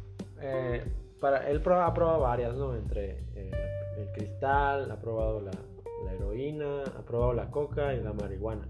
Eh, 0.46 0.84
para, 1.24 1.50
él 1.50 1.64
ha 1.66 1.94
probado 1.94 2.20
varias, 2.20 2.54
¿no? 2.54 2.76
Entre 2.76 3.12
eh, 3.34 3.52
el 3.98 4.12
cristal, 4.12 4.92
ha 4.92 5.00
probado 5.00 5.40
la, 5.40 5.52
la 6.04 6.12
heroína, 6.12 6.84
ha 6.84 7.02
probado 7.06 7.32
la 7.32 7.50
coca 7.50 7.94
y 7.94 8.04
la 8.04 8.12
marihuana. 8.12 8.68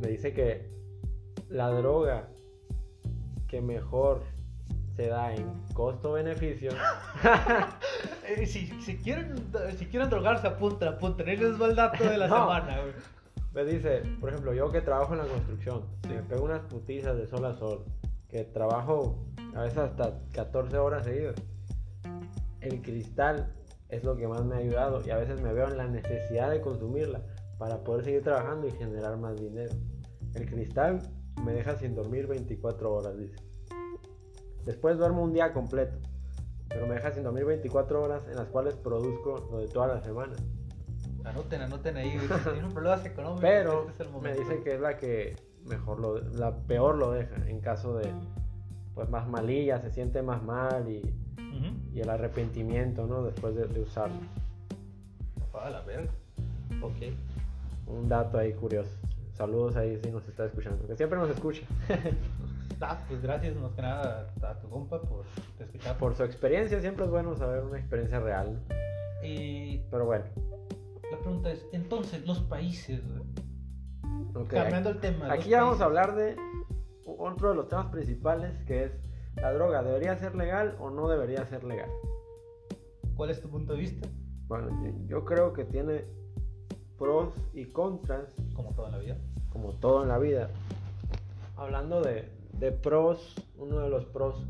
Me 0.00 0.06
dice 0.06 0.32
que 0.32 0.70
la 1.48 1.70
droga 1.70 2.28
que 3.48 3.60
mejor 3.60 4.22
se 4.94 5.08
da 5.08 5.34
en 5.34 5.64
costo-beneficio. 5.74 6.70
Eh, 8.26 8.46
si, 8.46 8.68
si, 8.80 8.96
quieren, 8.96 9.34
si 9.76 9.84
quieren 9.84 10.08
drogarse, 10.08 10.46
apunten, 10.46 10.88
apunten. 10.88 11.28
Ese 11.28 11.50
es 11.50 11.60
el 11.60 11.76
dato 11.76 12.02
de 12.02 12.16
la 12.16 12.26
semana, 12.28 12.78
Me 13.52 13.64
dice, 13.66 14.02
por 14.18 14.30
ejemplo, 14.30 14.54
yo 14.54 14.72
que 14.72 14.80
trabajo 14.80 15.12
en 15.12 15.18
la 15.18 15.26
construcción, 15.26 15.84
me 16.08 16.22
pego 16.22 16.44
unas 16.44 16.62
putizas 16.62 17.18
de 17.18 17.26
sol 17.26 17.44
a 17.44 17.52
sol, 17.52 17.84
que 18.30 18.44
trabajo 18.44 19.26
a 19.54 19.60
veces 19.60 19.76
hasta 19.76 20.20
14 20.32 20.78
horas 20.78 21.04
seguidas. 21.04 21.34
El 22.64 22.80
cristal 22.80 23.52
es 23.90 24.04
lo 24.04 24.16
que 24.16 24.26
más 24.26 24.42
me 24.44 24.54
ha 24.54 24.58
ayudado 24.58 25.02
y 25.04 25.10
a 25.10 25.18
veces 25.18 25.40
me 25.42 25.52
veo 25.52 25.68
en 25.68 25.76
la 25.76 25.86
necesidad 25.86 26.50
de 26.50 26.62
consumirla 26.62 27.20
para 27.58 27.84
poder 27.84 28.04
seguir 28.04 28.22
trabajando 28.22 28.66
y 28.66 28.70
generar 28.70 29.18
más 29.18 29.38
dinero. 29.38 29.74
El 30.32 30.46
cristal 30.46 31.00
me 31.44 31.52
deja 31.52 31.76
sin 31.76 31.94
dormir 31.94 32.26
24 32.26 32.90
horas, 32.90 33.18
dice. 33.18 33.36
Después 34.64 34.96
duermo 34.96 35.22
un 35.22 35.34
día 35.34 35.52
completo, 35.52 35.98
pero 36.70 36.86
me 36.86 36.94
deja 36.94 37.12
sin 37.12 37.22
dormir 37.22 37.44
24 37.44 38.02
horas 38.02 38.26
en 38.28 38.36
las 38.36 38.48
cuales 38.48 38.74
produzco 38.76 39.46
lo 39.50 39.58
de 39.58 39.68
toda 39.68 39.88
la 39.88 40.02
semana. 40.02 40.34
Anoten, 41.24 41.60
anoten 41.60 41.96
ahí, 41.98 42.18
tienen 42.44 42.70
problemas 42.70 43.04
económicos. 43.04 43.42
Pero 43.42 43.90
este 43.90 44.04
me 44.22 44.32
dice 44.32 44.62
que 44.62 44.74
es 44.74 44.80
la 44.80 44.96
que 44.96 45.36
mejor 45.66 46.00
lo, 46.00 46.18
la 46.18 46.56
peor 46.66 46.96
lo 46.96 47.10
deja 47.10 47.36
en 47.46 47.60
caso 47.60 47.94
de 47.98 48.10
pues 48.94 49.10
más 49.10 49.28
malilla, 49.28 49.80
se 49.80 49.90
siente 49.90 50.22
más 50.22 50.42
mal 50.42 50.88
y, 50.88 51.23
y 51.92 52.00
el 52.00 52.10
arrepentimiento, 52.10 53.06
¿no? 53.06 53.22
Después 53.22 53.54
de, 53.54 53.80
usarlo. 53.80 54.16
A 55.54 55.70
la 55.70 55.80
verga. 55.82 56.10
Ok. 56.82 57.14
Un 57.86 58.08
dato 58.08 58.38
ahí 58.38 58.52
curioso. 58.52 58.90
Saludos 59.34 59.76
ahí 59.76 59.98
si 60.02 60.10
nos 60.10 60.26
está 60.28 60.46
escuchando, 60.46 60.86
que 60.86 60.96
siempre 60.96 61.18
nos 61.18 61.30
escucha. 61.30 61.62
ah, 62.80 62.98
pues 63.08 63.20
gracias 63.22 63.56
más 63.56 63.72
que 63.72 63.82
nada 63.82 64.32
a 64.42 64.54
tu 64.60 64.68
compa 64.68 65.00
por 65.00 65.24
escuchar. 65.58 65.96
Por 65.98 66.14
su 66.14 66.24
experiencia, 66.24 66.80
siempre 66.80 67.04
es 67.04 67.10
bueno 67.10 67.34
saber 67.36 67.64
una 67.64 67.78
experiencia 67.78 68.20
real. 68.20 68.60
Pero 69.20 70.04
bueno. 70.04 70.24
La 71.10 71.18
pregunta 71.18 71.50
es, 71.50 71.66
entonces, 71.72 72.26
los 72.26 72.40
países... 72.40 73.00
Cambiando 74.48 74.90
el 74.90 74.98
tema. 74.98 75.32
Aquí 75.32 75.50
ya 75.50 75.62
vamos 75.62 75.80
a 75.80 75.84
hablar 75.84 76.16
de 76.16 76.36
otro 77.06 77.50
de 77.50 77.54
los 77.54 77.68
temas 77.68 77.86
principales 77.86 78.52
que 78.64 78.84
es 78.84 78.92
la 79.36 79.52
droga. 79.52 79.82
¿Debería 79.82 80.16
ser 80.16 80.34
legal 80.34 80.76
o 80.78 80.90
no 80.90 81.08
debería 81.08 81.44
ser 81.46 81.64
legal? 81.64 81.90
¿Cuál 83.16 83.30
es 83.30 83.40
tu 83.40 83.48
punto 83.48 83.74
de 83.74 83.80
vista? 83.80 84.08
Bueno, 84.46 84.68
yo 85.06 85.24
creo 85.24 85.52
que 85.52 85.64
tiene 85.64 86.04
pros 86.98 87.34
y 87.52 87.66
contras. 87.66 88.34
Como 88.54 88.72
todo 88.74 88.86
en 88.86 88.92
la 88.92 88.98
vida. 88.98 89.16
Como 89.50 89.72
todo 89.74 90.02
en 90.02 90.08
la 90.08 90.18
vida. 90.18 90.50
Hablando 91.56 92.02
de, 92.02 92.28
de 92.52 92.72
pros, 92.72 93.34
uno 93.56 93.80
de 93.80 93.88
los 93.88 94.06
pros 94.06 94.46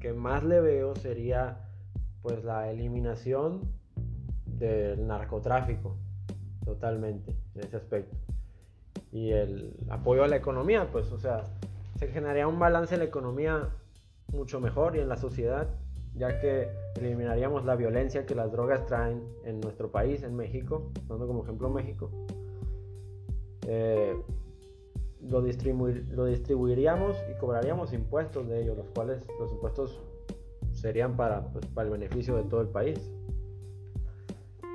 que 0.00 0.12
más 0.12 0.44
le 0.44 0.60
veo 0.60 0.94
sería 0.96 1.66
pues 2.22 2.44
la 2.44 2.70
eliminación 2.70 3.60
del 4.46 5.06
narcotráfico 5.06 5.96
totalmente 6.64 7.36
en 7.54 7.64
ese 7.64 7.76
aspecto 7.76 8.16
y 9.12 9.30
el 9.30 9.76
apoyo 9.88 10.24
a 10.24 10.28
la 10.28 10.36
economía 10.36 10.88
pues 10.90 11.12
o 11.12 11.18
sea 11.18 11.44
se 11.98 12.08
generaría 12.08 12.48
un 12.48 12.58
balance 12.58 12.94
en 12.94 13.00
la 13.00 13.06
economía 13.06 13.70
mucho 14.32 14.60
mejor 14.60 14.96
y 14.96 15.00
en 15.00 15.08
la 15.08 15.16
sociedad 15.16 15.68
ya 16.16 16.40
que 16.40 16.68
eliminaríamos 16.96 17.64
la 17.64 17.76
violencia 17.76 18.24
que 18.24 18.34
las 18.34 18.50
drogas 18.50 18.86
traen 18.86 19.22
en 19.44 19.60
nuestro 19.60 19.90
país, 19.90 20.22
en 20.22 20.34
México, 20.34 20.90
dando 21.08 21.26
como 21.26 21.42
ejemplo 21.42 21.68
México. 21.68 22.10
Eh, 23.66 24.16
lo, 25.20 25.40
lo 25.40 26.24
distribuiríamos 26.26 27.16
y 27.30 27.38
cobraríamos 27.38 27.92
impuestos 27.92 28.48
de 28.48 28.62
ellos, 28.62 28.76
los 28.76 28.88
cuales 28.90 29.26
los 29.38 29.52
impuestos 29.52 30.00
serían 30.72 31.16
para, 31.16 31.52
pues, 31.52 31.66
para 31.66 31.86
el 31.86 31.92
beneficio 31.92 32.36
de 32.36 32.44
todo 32.44 32.62
el 32.62 32.68
país. 32.68 32.98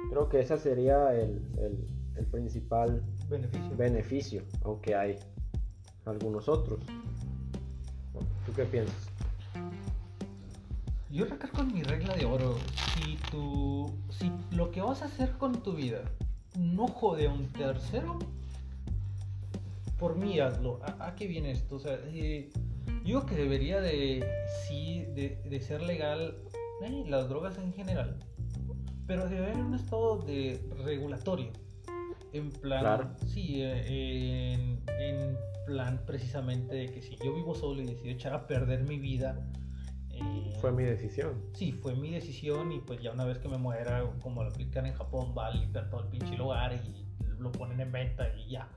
Creo 0.10 0.30
que 0.30 0.42
ese 0.42 0.58
sería 0.58 1.16
el, 1.16 1.42
el, 1.58 1.88
el 2.18 2.26
principal 2.28 3.02
beneficio. 3.30 3.78
beneficio, 3.78 4.44
aunque 4.64 4.94
hay 4.94 5.18
algunos 6.06 6.50
otros. 6.50 6.84
¿Tú 8.46 8.52
qué 8.56 8.66
piensas? 8.66 9.11
Yo 11.12 11.26
recargo 11.26 11.62
en 11.62 11.74
mi 11.74 11.84
regla 11.84 12.16
de 12.16 12.26
oro. 12.26 12.58
Si 12.96 13.18
tú. 13.30 13.94
Si 14.10 14.32
lo 14.52 14.72
que 14.72 14.82
vas 14.82 15.02
a 15.02 15.06
hacer 15.06 15.34
con 15.38 15.62
tu 15.62 15.74
vida 15.74 16.04
no 16.58 16.88
jode 16.88 17.28
a 17.28 17.32
un 17.32 17.48
tercero, 17.48 18.18
por 20.00 20.16
mí 20.16 20.40
hazlo. 20.40 20.80
¿A, 20.84 21.14
qué 21.16 21.28
viene 21.28 21.52
esto? 21.52 21.76
O 21.76 21.80
sea, 21.80 22.00
eh, 22.08 22.50
yo 23.04 23.26
que 23.26 23.36
debería 23.36 23.82
de. 23.82 24.26
Sí, 24.68 25.06
de, 25.14 25.60
ser 25.60 25.82
legal 25.82 26.38
eh, 26.82 27.04
las 27.08 27.28
drogas 27.28 27.58
en 27.58 27.74
general. 27.74 28.18
Pero 29.06 29.28
debe 29.28 29.48
haber 29.48 29.58
un 29.58 29.74
estado 29.74 30.20
de 30.20 30.66
regulatorio. 30.86 31.52
En 32.32 32.52
plan. 32.52 33.18
Sí, 33.28 33.56
eh, 33.58 34.54
en, 34.54 34.80
en 34.88 35.38
plan 35.66 36.02
precisamente 36.06 36.74
de 36.74 36.86
que 36.86 37.02
si 37.02 37.18
yo 37.18 37.36
vivo 37.36 37.54
solo 37.54 37.82
y 37.82 37.86
decido 37.86 38.12
echar 38.12 38.34
a 38.34 38.48
perder 38.48 38.84
mi 38.84 38.98
vida 38.98 39.46
fue 40.62 40.72
mi 40.72 40.84
decisión. 40.84 41.42
Sí, 41.54 41.72
fue 41.72 41.96
mi 41.96 42.12
decisión 42.12 42.72
y 42.72 42.80
pues 42.80 43.02
ya 43.02 43.12
una 43.12 43.26
vez 43.26 43.40
que 43.40 43.48
me 43.48 43.58
muera, 43.58 44.04
como 44.22 44.44
lo 44.44 44.50
aplican 44.50 44.86
en 44.86 44.94
Japón, 44.94 45.34
va 45.38 45.48
a 45.48 45.52
limpiar 45.52 45.90
todo 45.90 46.02
el 46.02 46.08
pinche 46.08 46.38
lugar 46.38 46.74
y 46.74 47.06
lo 47.40 47.52
ponen 47.52 47.80
en 47.80 47.92
venta 47.92 48.28
y 48.36 48.52
ya. 48.52 48.68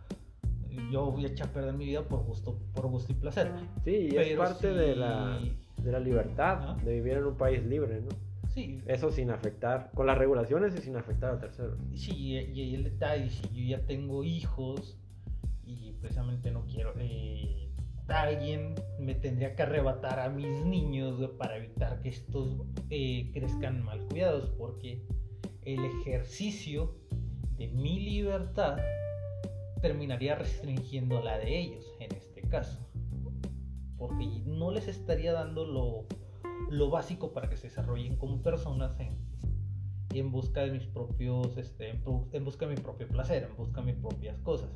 Yo 0.91 1.11
voy 1.11 1.25
a 1.25 1.29
echar 1.29 1.49
a 1.49 1.53
perder 1.53 1.75
mi 1.75 1.85
vida 1.85 2.03
por 2.03 2.25
gusto, 2.25 2.59
por 2.75 2.89
gusto 2.89 3.13
y 3.13 3.15
placer. 3.15 3.53
Sí, 3.85 4.09
y 4.11 4.17
es 4.17 4.37
parte 4.37 4.73
de, 4.73 4.97
la, 4.97 5.39
de 5.77 5.93
la 5.93 6.01
libertad 6.01 6.77
de 6.77 6.95
vivir 6.95 7.19
en 7.19 7.27
un 7.27 7.37
país 7.37 7.63
libre, 7.65 8.01
¿no? 8.01 8.09
Sí. 8.55 8.81
Eso 8.87 9.11
sin 9.11 9.31
afectar, 9.31 9.91
con 9.95 10.07
las 10.07 10.17
regulaciones 10.17 10.75
y 10.77 10.79
sin 10.79 10.97
afectar 10.97 11.35
a 11.35 11.39
terceros. 11.39 11.79
Sí, 11.95 12.13
y, 12.13 12.75
el 12.75 12.85
detalle, 12.85 13.29
si 13.31 13.43
yo 13.49 13.77
ya 13.77 13.85
tengo 13.85 14.25
hijos 14.25 14.99
y 15.65 15.93
precisamente 16.01 16.51
no 16.51 16.65
quiero... 16.67 16.95
Eh, 16.99 17.64
alguien 18.09 18.75
me 18.99 19.15
tendría 19.15 19.55
que 19.57 19.63
arrebatar 19.63 20.21
a 20.21 20.29
mis 20.29 20.65
niños 20.65 21.31
para 21.39 21.57
evitar 21.57 22.01
que 22.01 22.11
estos 22.11 22.63
eh, 22.91 23.31
crezcan 23.33 23.83
mal 23.83 24.07
cuidados, 24.09 24.51
porque 24.59 25.03
el 25.63 25.85
ejercicio 25.85 26.95
de 27.57 27.69
mi 27.69 28.01
libertad 28.01 28.79
terminaría 29.81 30.35
restringiendo 30.35 31.23
la 31.23 31.39
de 31.39 31.59
ellos 31.59 31.85
en 32.01 32.15
este 32.15 32.43
caso, 32.43 32.79
porque 33.97 34.27
no 34.45 34.71
les 34.71 34.89
estaría 34.89 35.33
dando 35.33 35.65
lo, 35.65 36.07
lo 36.71 36.91
básico 36.91 37.33
para 37.33 37.49
que 37.49 37.57
se 37.57 37.69
desarrollen 37.69 38.17
como 38.17 38.43
personas 38.43 38.99
en, 39.01 39.17
en 40.11 40.31
busca 40.31 40.63
de 40.63 40.73
mis 40.73 40.87
propios, 40.87 41.57
este, 41.57 42.01
en 42.33 42.45
busca 42.45 42.67
de 42.67 42.75
mi 42.75 42.81
propio 42.81 43.09
placer, 43.09 43.45
en 43.45 43.57
busca 43.57 43.81
de 43.81 43.93
mis 43.93 43.97
propias 43.97 44.39
cosas. 44.41 44.71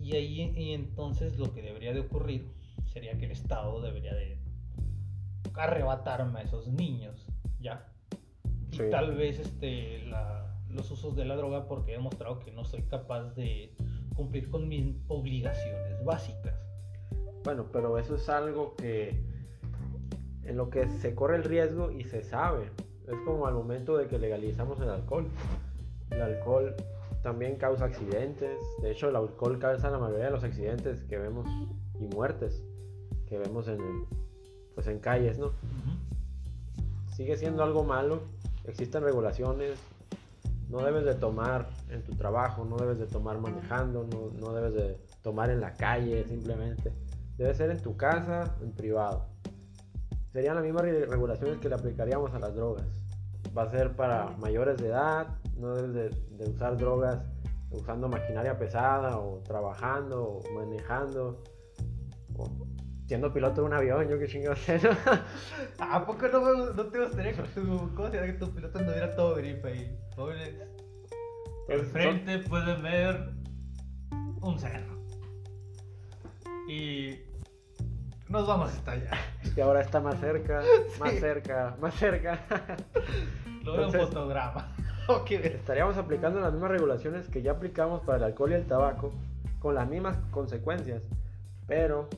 Y 0.00 0.16
ahí 0.16 0.52
y 0.56 0.72
entonces 0.72 1.38
lo 1.38 1.52
que 1.52 1.62
debería 1.62 1.92
de 1.92 2.00
ocurrir 2.00 2.61
sería 2.92 3.16
que 3.16 3.24
el 3.24 3.32
Estado 3.32 3.80
debería 3.80 4.14
de 4.14 4.38
arrebatarme 5.54 6.40
a 6.40 6.42
esos 6.42 6.68
niños, 6.68 7.26
¿ya? 7.60 7.88
Y 8.70 8.90
tal 8.90 9.16
vez 9.16 9.38
este, 9.38 10.04
los 10.68 10.90
usos 10.90 11.16
de 11.16 11.24
la 11.24 11.36
droga 11.36 11.66
porque 11.66 11.92
he 11.92 11.96
demostrado 11.96 12.38
que 12.38 12.52
no 12.52 12.64
soy 12.64 12.82
capaz 12.82 13.34
de 13.34 13.74
cumplir 14.14 14.50
con 14.50 14.68
mis 14.68 14.96
obligaciones 15.08 16.04
básicas. 16.04 16.54
Bueno, 17.44 17.66
pero 17.72 17.98
eso 17.98 18.14
es 18.14 18.28
algo 18.28 18.76
que 18.76 19.20
en 20.44 20.56
lo 20.56 20.70
que 20.70 20.88
se 20.88 21.14
corre 21.14 21.36
el 21.36 21.44
riesgo 21.44 21.90
y 21.90 22.04
se 22.04 22.22
sabe. 22.22 22.70
Es 23.06 23.18
como 23.24 23.46
al 23.46 23.54
momento 23.54 23.96
de 23.96 24.06
que 24.06 24.18
legalizamos 24.18 24.80
el 24.80 24.88
alcohol. 24.88 25.28
El 26.10 26.22
alcohol 26.22 26.74
también 27.22 27.56
causa 27.56 27.86
accidentes. 27.86 28.58
De 28.80 28.92
hecho, 28.92 29.08
el 29.08 29.16
alcohol 29.16 29.58
causa 29.58 29.90
la 29.90 29.98
mayoría 29.98 30.26
de 30.26 30.30
los 30.30 30.44
accidentes 30.44 31.02
que 31.04 31.18
vemos 31.18 31.46
y 31.98 32.06
muertes 32.06 32.62
que 33.32 33.38
vemos 33.38 33.66
en, 33.66 33.78
pues 34.74 34.86
en 34.88 34.98
calles, 34.98 35.38
¿no? 35.38 35.52
Sigue 37.16 37.38
siendo 37.38 37.62
algo 37.62 37.82
malo, 37.82 38.24
existen 38.64 39.02
regulaciones, 39.02 39.78
no 40.68 40.82
debes 40.82 41.06
de 41.06 41.14
tomar 41.14 41.70
en 41.88 42.02
tu 42.04 42.14
trabajo, 42.14 42.66
no 42.66 42.76
debes 42.76 42.98
de 42.98 43.06
tomar 43.06 43.38
manejando, 43.38 44.04
no, 44.04 44.38
no 44.38 44.52
debes 44.52 44.74
de 44.74 44.98
tomar 45.22 45.48
en 45.48 45.62
la 45.62 45.72
calle 45.72 46.26
simplemente. 46.28 46.92
Debe 47.38 47.54
ser 47.54 47.70
en 47.70 47.80
tu 47.80 47.96
casa, 47.96 48.54
en 48.60 48.72
privado. 48.72 49.24
Serían 50.30 50.56
las 50.56 50.64
mismas 50.64 50.82
regulaciones 50.82 51.56
que 51.56 51.70
le 51.70 51.76
aplicaríamos 51.76 52.34
a 52.34 52.38
las 52.38 52.54
drogas. 52.54 52.84
Va 53.56 53.62
a 53.62 53.70
ser 53.70 53.96
para 53.96 54.28
mayores 54.42 54.76
de 54.76 54.88
edad, 54.88 55.28
no 55.56 55.74
debes 55.74 56.14
de, 56.36 56.50
usar 56.50 56.76
drogas 56.76 57.24
usando 57.70 58.10
maquinaria 58.10 58.58
pesada 58.58 59.16
o 59.16 59.38
trabajando 59.38 60.22
o 60.22 60.42
manejando 60.54 61.42
o 62.36 62.71
siendo 63.06 63.32
piloto 63.32 63.60
de 63.60 63.66
un 63.66 63.74
avión, 63.74 64.08
yo 64.08 64.18
qué 64.18 64.26
chingados 64.26 64.58
sé, 64.60 64.80
¿no? 64.82 64.90
¿A 65.78 66.04
poco 66.06 66.28
no, 66.28 66.72
no 66.72 66.86
te 66.86 67.00
gustaría 67.00 67.32
que 67.32 67.42
tu, 67.42 67.94
¿cómo 67.94 68.10
sería 68.10 68.26
que 68.26 68.38
tu 68.38 68.54
piloto 68.54 68.78
anduviera 68.78 69.14
todo 69.14 69.34
gripe 69.36 69.68
ahí? 69.68 69.98
Jóvenes. 70.14 70.54
Enfrente 71.68 72.38
pueden 72.40 72.82
ver 72.82 73.30
un 74.40 74.58
cerro. 74.58 75.02
Y 76.68 77.18
nos 78.28 78.46
vamos 78.46 78.70
hasta 78.70 78.92
allá. 78.92 79.10
Y 79.56 79.60
ahora 79.60 79.82
está 79.82 80.00
más 80.00 80.18
cerca, 80.18 80.62
más 81.00 81.12
cerca, 81.14 81.76
más 81.80 81.94
cerca. 81.94 82.40
Logra 83.62 83.86
un 83.86 83.92
fotograma. 83.92 84.74
Estaríamos 85.30 85.96
aplicando 85.96 86.40
las 86.40 86.52
mismas 86.52 86.70
regulaciones 86.70 87.28
que 87.28 87.42
ya 87.42 87.52
aplicamos 87.52 88.02
para 88.02 88.18
el 88.18 88.24
alcohol 88.24 88.52
y 88.52 88.54
el 88.54 88.66
tabaco, 88.66 89.12
con 89.58 89.74
las 89.74 89.88
mismas 89.88 90.16
consecuencias, 90.30 91.02
pero 91.66 92.08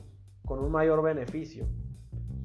con 0.45 0.59
un 0.59 0.71
mayor 0.71 1.01
beneficio. 1.01 1.65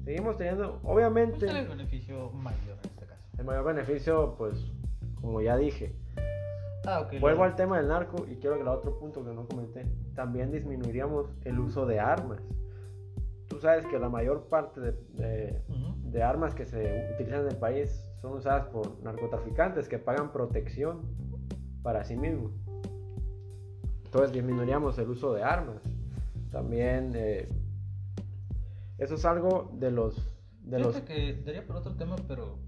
Seguimos 0.03 0.37
teniendo, 0.37 0.79
obviamente... 0.83 1.45
¿Cuál 1.45 1.57
es 1.57 1.63
el 1.63 1.69
beneficio 1.69 2.31
mayor 2.31 2.77
en 2.83 2.89
este 2.89 3.05
caso? 3.05 3.23
El 3.37 3.45
mayor 3.45 3.65
beneficio, 3.65 4.35
pues, 4.37 4.71
como 5.21 5.41
ya 5.41 5.57
dije. 5.57 5.95
Ah, 6.85 7.01
okay, 7.01 7.19
Vuelvo 7.19 7.43
al 7.43 7.55
tema 7.55 7.77
del 7.77 7.87
narco 7.87 8.25
y 8.27 8.37
quiero 8.37 8.55
que 8.55 8.63
el 8.63 8.67
otro 8.67 8.97
punto 8.97 9.23
que 9.23 9.31
no 9.31 9.47
comenté. 9.47 9.85
También 10.15 10.51
disminuiríamos 10.51 11.27
el 11.45 11.59
uso 11.59 11.85
de 11.85 11.99
armas. 11.99 12.41
Tú 13.47 13.59
sabes 13.59 13.85
que 13.85 13.99
la 13.99 14.09
mayor 14.09 14.47
parte 14.47 14.81
de, 14.81 15.61
de 16.11 16.23
armas 16.23 16.55
que 16.55 16.65
se 16.65 17.11
utilizan 17.13 17.41
en 17.41 17.47
el 17.47 17.57
país 17.57 18.11
son 18.21 18.33
usadas 18.33 18.65
por 18.67 19.01
narcotraficantes 19.03 19.87
que 19.87 19.99
pagan 19.99 20.31
protección 20.31 21.01
para 21.83 22.03
sí 22.03 22.15
mismos. 22.15 22.51
Entonces 24.05 24.31
disminuiríamos 24.33 24.97
el 24.97 25.09
uso 25.09 25.33
de 25.33 25.43
armas. 25.43 25.81
También 26.51 27.13
eh, 27.15 27.47
eso 29.01 29.15
es 29.15 29.25
algo 29.25 29.71
de 29.73 29.89
los... 29.89 30.31
De 30.61 30.77
los... 30.77 30.95
que 31.01 31.41
daría 31.43 31.65
por 31.65 31.77
otro 31.77 31.95
tema, 31.95 32.15
pero... 32.27 32.59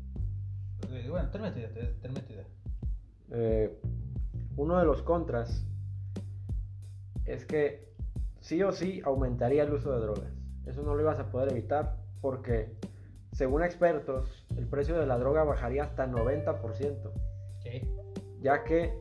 Eh, 0.89 1.08
bueno, 1.08 1.30
termina 1.30 1.56
idea, 1.56 2.48
eh, 3.30 3.80
uno 4.58 4.80
de 4.80 4.86
los 4.86 5.04
contras 5.04 5.65
es 7.26 7.46
que 7.46 7.93
sí 8.39 8.62
o 8.63 8.72
sí 8.72 9.02
aumentaría 9.06 9.63
el 9.63 9.74
uso 9.74 9.93
de 9.93 10.00
drogas. 10.00 10.34
Eso 10.65 10.82
no 10.82 10.96
lo 10.96 11.02
ibas 11.02 11.19
a 11.19 11.30
poder 11.30 11.52
evitar 11.52 11.98
porque 12.19 12.76
según 13.32 13.62
expertos, 13.62 14.46
el 14.58 14.67
precio 14.67 15.00
de 15.00 15.06
la 15.06 15.19
droga 15.19 15.43
bajaría 15.43 15.84
hasta 15.84 16.08
90%. 16.08 17.12
Ya 18.41 18.63
que 18.63 18.91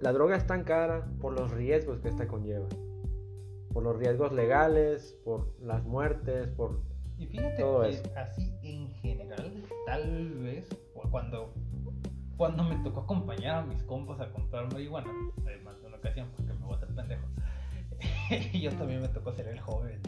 la 0.00 0.12
droga 0.12 0.36
es 0.36 0.46
tan 0.46 0.64
cara 0.64 1.06
por 1.20 1.38
los 1.38 1.50
riesgos 1.50 2.00
que 2.00 2.08
esta 2.08 2.26
conlleva. 2.26 2.66
Por 3.72 3.82
los 3.82 3.96
riesgos 3.96 4.32
legales, 4.32 5.16
por 5.24 5.54
las 5.60 5.84
muertes, 5.84 6.48
por 6.50 6.80
y 7.18 7.26
fíjate 7.26 7.56
que 7.56 8.10
así 8.16 8.54
en 8.62 8.88
general, 8.94 9.64
tal 9.86 10.34
vez, 10.38 10.68
cuando, 11.10 11.52
cuando 12.36 12.62
me 12.62 12.76
tocó 12.76 13.00
acompañar 13.00 13.56
a 13.56 13.66
mis 13.66 13.82
compas 13.82 14.20
a 14.20 14.30
comprar 14.30 14.72
marihuana, 14.72 15.10
además 15.44 15.80
de 15.80 15.88
una 15.88 15.96
ocasión, 15.96 16.28
porque 16.36 16.52
me 16.52 16.64
voy 16.64 16.74
a 16.74 16.76
hacer 16.76 16.94
pendejo, 16.94 17.26
y 18.52 18.60
yo 18.60 18.70
también 18.72 19.02
me 19.02 19.08
tocó 19.08 19.32
ser 19.32 19.48
el 19.48 19.58
joven, 19.58 20.00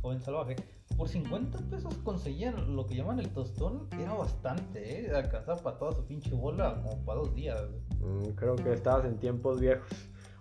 joven 0.00 0.20
salvaje 0.20 0.54
por 0.98 1.08
50 1.08 1.58
pesos 1.70 1.94
conseguían 2.02 2.74
lo 2.74 2.84
que 2.84 2.96
llaman 2.96 3.20
el 3.20 3.30
tostón. 3.30 3.86
Era 4.00 4.14
bastante, 4.14 5.06
¿eh? 5.06 5.10
Alcanzaba 5.14 5.62
para 5.62 5.78
toda 5.78 5.92
su 5.92 6.04
pinche 6.04 6.34
bola 6.34 6.82
como 6.82 7.04
para 7.04 7.20
dos 7.20 7.34
días. 7.36 7.62
Mm, 8.00 8.30
creo 8.34 8.56
que 8.56 8.72
estabas 8.72 9.04
en 9.04 9.16
tiempos 9.18 9.60
viejos. 9.60 9.88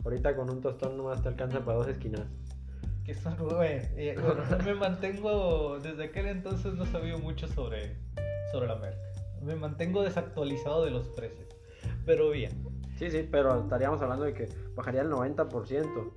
Ahorita 0.07 0.37
con 0.37 0.49
un 0.49 0.61
tostón 0.61 0.95
nomás 0.95 1.21
te 1.21 1.27
alcanza 1.27 1.59
para 1.65 1.79
dos 1.79 1.89
esquinas. 1.89 2.21
Que 3.03 3.13
son, 3.13 3.35
güey. 3.37 3.81
Eh, 3.97 4.15
me 4.63 4.73
mantengo. 4.73 5.79
Desde 5.79 6.05
aquel 6.05 6.27
entonces 6.27 6.75
no 6.75 6.85
sabía 6.85 7.17
mucho 7.17 7.45
sobre, 7.49 7.97
sobre 8.53 8.67
la 8.67 8.77
merca. 8.77 9.01
Me 9.41 9.57
mantengo 9.57 10.03
desactualizado 10.03 10.85
de 10.85 10.91
los 10.91 11.09
precios. 11.09 11.49
Pero 12.05 12.29
bien. 12.29 12.51
Sí, 12.97 13.11
sí, 13.11 13.27
pero 13.29 13.59
estaríamos 13.63 14.01
hablando 14.01 14.23
de 14.23 14.33
que 14.33 14.47
bajaría 14.77 15.01
el 15.01 15.09
90% 15.09 16.13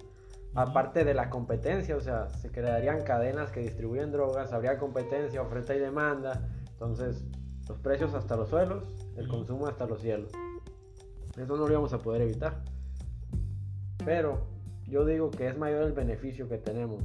aparte 0.55 1.05
de 1.05 1.13
la 1.13 1.29
competencia, 1.29 1.97
o 1.97 2.01
sea, 2.01 2.31
se 2.31 2.53
crearían 2.53 3.03
cadenas 3.03 3.51
que 3.51 3.59
distribuyen 3.59 4.13
drogas, 4.13 4.53
habría 4.53 4.79
competencia, 4.79 5.43
oferta 5.43 5.75
y 5.75 5.81
demanda, 5.81 6.49
entonces 6.71 7.25
los 7.69 7.79
precios 7.79 8.15
hasta 8.15 8.37
los 8.37 8.51
suelos, 8.51 8.85
el 9.17 9.27
consumo 9.27 9.67
hasta 9.67 9.85
los 9.85 10.01
cielos. 10.01 10.31
Eso 11.37 11.57
no 11.57 11.67
lo 11.67 11.71
íbamos 11.71 11.93
a 11.93 11.99
poder 11.99 12.23
evitar. 12.23 12.63
Pero 14.05 14.47
yo 14.87 15.05
digo 15.05 15.31
que 15.31 15.49
es 15.49 15.57
mayor 15.57 15.83
el 15.83 15.93
beneficio 15.93 16.49
que 16.49 16.59
tenemos 16.59 17.03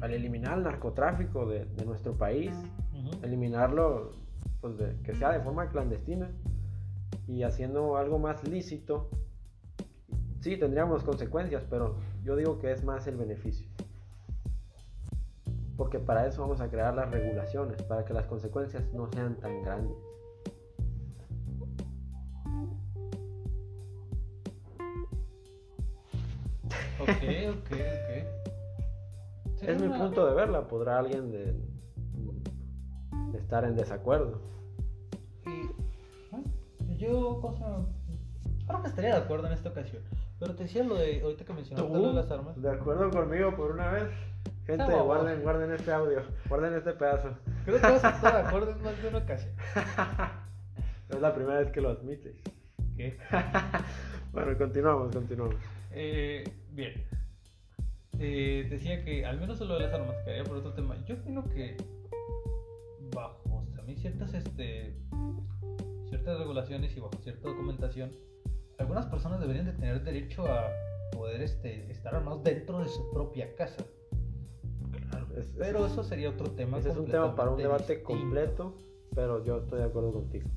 al 0.00 0.12
eliminar 0.12 0.58
el 0.58 0.64
narcotráfico 0.64 1.46
de, 1.46 1.66
nuestro 1.84 2.14
país, 2.14 2.54
eliminarlo, 3.22 4.12
pues 4.60 4.74
que 5.04 5.14
sea 5.14 5.32
de 5.32 5.40
forma 5.40 5.68
clandestina 5.68 6.30
y 7.26 7.42
haciendo 7.42 7.96
algo 7.96 8.18
más 8.18 8.46
lícito. 8.46 9.08
Sí, 10.40 10.56
tendríamos 10.56 11.02
consecuencias, 11.02 11.64
pero 11.68 11.96
yo 12.22 12.36
digo 12.36 12.58
que 12.58 12.72
es 12.72 12.84
más 12.84 13.06
el 13.06 13.16
beneficio. 13.16 13.66
Porque 15.76 15.98
para 15.98 16.26
eso 16.26 16.42
vamos 16.42 16.60
a 16.60 16.70
crear 16.70 16.94
las 16.94 17.10
regulaciones, 17.10 17.82
para 17.82 18.04
que 18.04 18.14
las 18.14 18.26
consecuencias 18.26 18.84
no 18.94 19.10
sean 19.12 19.36
tan 19.36 19.62
grandes. 19.62 19.96
Ok, 27.00 27.08
ok, 27.08 27.70
ok. 27.72 29.62
es 29.62 29.82
mi 29.82 29.88
punto 29.88 30.26
de 30.26 30.34
verla, 30.34 30.66
podrá 30.66 30.98
alguien 30.98 31.30
de, 31.30 31.54
estar 33.36 33.64
en 33.64 33.76
desacuerdo. 33.76 34.40
Y, 35.44 36.96
yo, 36.96 37.40
cosa, 37.40 37.86
creo 38.66 38.82
que 38.82 38.88
estaría 38.88 39.14
de 39.14 39.22
acuerdo 39.22 39.46
en 39.46 39.52
esta 39.52 39.68
ocasión. 39.68 40.02
Pero 40.38 40.54
te 40.54 40.64
decía 40.64 40.84
lo 40.84 40.96
de, 40.96 41.20
ahorita 41.20 41.44
que 41.44 41.52
mencionaste 41.52 41.92
lo 41.92 42.08
de 42.08 42.14
las 42.14 42.30
armas. 42.30 42.60
De 42.60 42.70
acuerdo 42.70 43.10
conmigo 43.10 43.54
por 43.56 43.72
una 43.72 43.90
vez. 43.90 44.08
Gente, 44.66 44.94
guarden, 44.94 45.42
guarden 45.42 45.70
este 45.72 45.92
audio, 45.92 46.22
guarden 46.48 46.74
este 46.74 46.92
pedazo. 46.92 47.36
Creo 47.64 47.80
que 47.80 47.86
vas 47.86 48.04
a 48.04 48.10
estar 48.10 48.32
de 48.32 48.40
acuerdo 48.48 48.72
en 48.72 48.82
más 48.82 49.00
de 49.00 49.08
una 49.08 49.18
ocasión. 49.18 49.54
es 51.08 51.20
la 51.20 51.34
primera 51.34 51.60
vez 51.60 51.70
que 51.70 51.80
lo 51.80 51.90
admites. 51.90 52.36
¿Qué? 52.96 53.16
bueno, 54.32 54.58
continuamos, 54.58 55.14
continuamos. 55.14 55.54
Eh, 55.92 56.44
bien. 56.76 57.04
Eh, 58.18 58.66
decía 58.70 59.04
que 59.04 59.26
al 59.26 59.40
menos 59.40 59.60
lo 59.60 59.74
de 59.74 59.80
las 59.80 59.92
armas, 59.92 60.16
que 60.24 60.42
por 60.44 60.58
otro 60.58 60.72
tema. 60.72 60.96
Yo 61.04 61.16
opino 61.16 61.44
que 61.48 61.76
bajo 63.14 63.66
también 63.74 63.98
ciertas, 63.98 64.34
este, 64.34 64.94
ciertas 66.08 66.38
regulaciones 66.38 66.96
y 66.96 67.00
bajo 67.00 67.16
cierta 67.22 67.48
documentación 67.48 68.10
algunas 68.78 69.06
personas 69.06 69.40
deberían 69.40 69.66
de 69.66 69.72
tener 69.72 70.02
derecho 70.02 70.46
a 70.46 70.70
poder 71.12 71.40
este, 71.40 71.90
estar 71.90 72.14
armados 72.14 72.42
dentro 72.44 72.80
de 72.80 72.88
su 72.88 73.10
propia 73.10 73.54
casa. 73.54 73.84
pero 75.58 75.86
eso 75.86 76.02
sería 76.02 76.30
otro 76.30 76.50
tema. 76.50 76.78
Ese 76.78 76.90
es 76.90 76.96
un 76.96 77.06
tema 77.06 77.34
para 77.34 77.50
un 77.50 77.58
debate 77.58 78.02
completo, 78.02 78.74
pero 79.14 79.44
yo 79.44 79.58
estoy 79.58 79.80
de 79.80 79.84
acuerdo 79.86 80.12
contigo. 80.12 80.48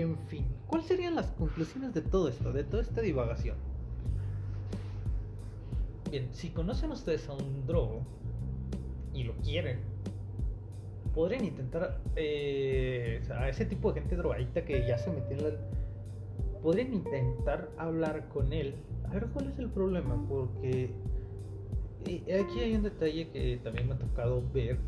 En 0.00 0.16
fin, 0.16 0.46
¿cuáles 0.66 0.86
serían 0.86 1.14
las 1.14 1.26
conclusiones 1.32 1.94
de 1.94 2.02
todo 2.02 2.28
esto, 2.28 2.52
de 2.52 2.64
toda 2.64 2.82
esta 2.82 3.00
divagación? 3.00 3.56
Bien, 6.10 6.28
si 6.32 6.50
conocen 6.50 6.90
ustedes 6.90 7.28
a 7.28 7.34
un 7.34 7.66
drogo 7.66 8.02
y 9.12 9.24
lo 9.24 9.34
quieren, 9.34 9.80
podrían 11.14 11.44
intentar 11.44 12.00
eh, 12.16 13.20
a 13.36 13.48
ese 13.48 13.66
tipo 13.66 13.92
de 13.92 14.00
gente 14.00 14.16
drogadita 14.16 14.64
que 14.64 14.86
ya 14.86 14.98
se 14.98 15.10
metió 15.10 15.36
en 15.36 15.44
la... 15.44 15.50
Podrían 16.62 16.94
intentar 16.94 17.70
hablar 17.76 18.28
con 18.28 18.52
él, 18.52 18.74
a 19.04 19.14
ver 19.14 19.26
cuál 19.26 19.48
es 19.48 19.58
el 19.58 19.68
problema, 19.68 20.16
porque 20.28 20.90
aquí 22.02 22.60
hay 22.60 22.74
un 22.74 22.82
detalle 22.82 23.28
que 23.30 23.60
también 23.62 23.88
me 23.88 23.94
ha 23.94 23.98
tocado 23.98 24.42
ver, 24.52 24.78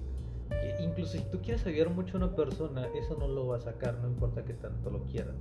incluso 0.80 1.18
si 1.18 1.24
tú 1.30 1.40
quieres 1.42 1.66
ayudar 1.66 1.90
mucho 1.90 2.16
a 2.16 2.24
una 2.24 2.34
persona, 2.34 2.88
eso 2.94 3.16
no 3.18 3.28
lo 3.28 3.46
va 3.46 3.56
a 3.56 3.60
sacar, 3.60 3.98
no 3.98 4.08
importa 4.08 4.44
que 4.44 4.54
tanto 4.54 4.90
lo 4.90 5.04
quieras. 5.04 5.36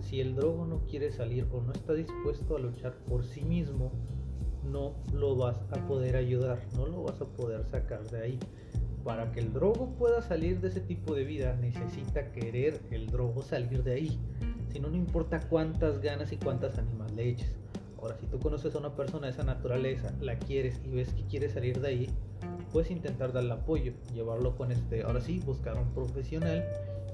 Si 0.00 0.20
el 0.20 0.34
drogo 0.34 0.66
no 0.66 0.86
quiere 0.86 1.10
salir 1.10 1.46
o 1.52 1.60
no 1.60 1.72
está 1.72 1.92
dispuesto 1.92 2.56
a 2.56 2.58
luchar 2.58 2.94
por 3.08 3.24
sí 3.24 3.42
mismo, 3.42 3.92
no 4.64 4.94
lo 5.12 5.36
vas 5.36 5.56
a 5.70 5.86
poder 5.86 6.16
ayudar, 6.16 6.60
no 6.76 6.86
lo 6.86 7.02
vas 7.02 7.20
a 7.20 7.26
poder 7.26 7.64
sacar 7.66 8.02
de 8.10 8.22
ahí. 8.22 8.38
Para 9.04 9.32
que 9.32 9.40
el 9.40 9.52
drogo 9.52 9.94
pueda 9.96 10.20
salir 10.20 10.60
de 10.60 10.68
ese 10.68 10.80
tipo 10.80 11.14
de 11.14 11.24
vida, 11.24 11.56
necesita 11.56 12.32
querer 12.32 12.80
el 12.90 13.06
drogo 13.06 13.42
salir 13.42 13.82
de 13.82 13.92
ahí. 13.92 14.18
Si 14.70 14.78
no, 14.78 14.90
no 14.90 14.96
importa 14.96 15.40
cuántas 15.48 16.00
ganas 16.00 16.32
y 16.32 16.36
cuántas 16.36 16.78
ánimas 16.78 17.12
le 17.12 17.30
eches. 17.30 17.56
Ahora, 17.98 18.16
si 18.18 18.26
tú 18.26 18.38
conoces 18.38 18.74
a 18.74 18.78
una 18.78 18.94
persona 18.94 19.26
de 19.26 19.32
esa 19.32 19.44
naturaleza, 19.44 20.14
la 20.20 20.38
quieres 20.38 20.80
y 20.84 20.90
ves 20.90 21.12
que 21.12 21.24
quiere 21.24 21.48
salir 21.48 21.80
de 21.80 21.88
ahí, 21.88 22.10
puedes 22.72 22.90
intentar 22.90 23.32
darle 23.32 23.52
apoyo, 23.52 23.92
llevarlo 24.12 24.56
con 24.56 24.72
este, 24.72 25.02
ahora 25.02 25.20
sí, 25.20 25.40
buscar 25.40 25.76
un 25.76 25.92
profesional, 25.92 26.64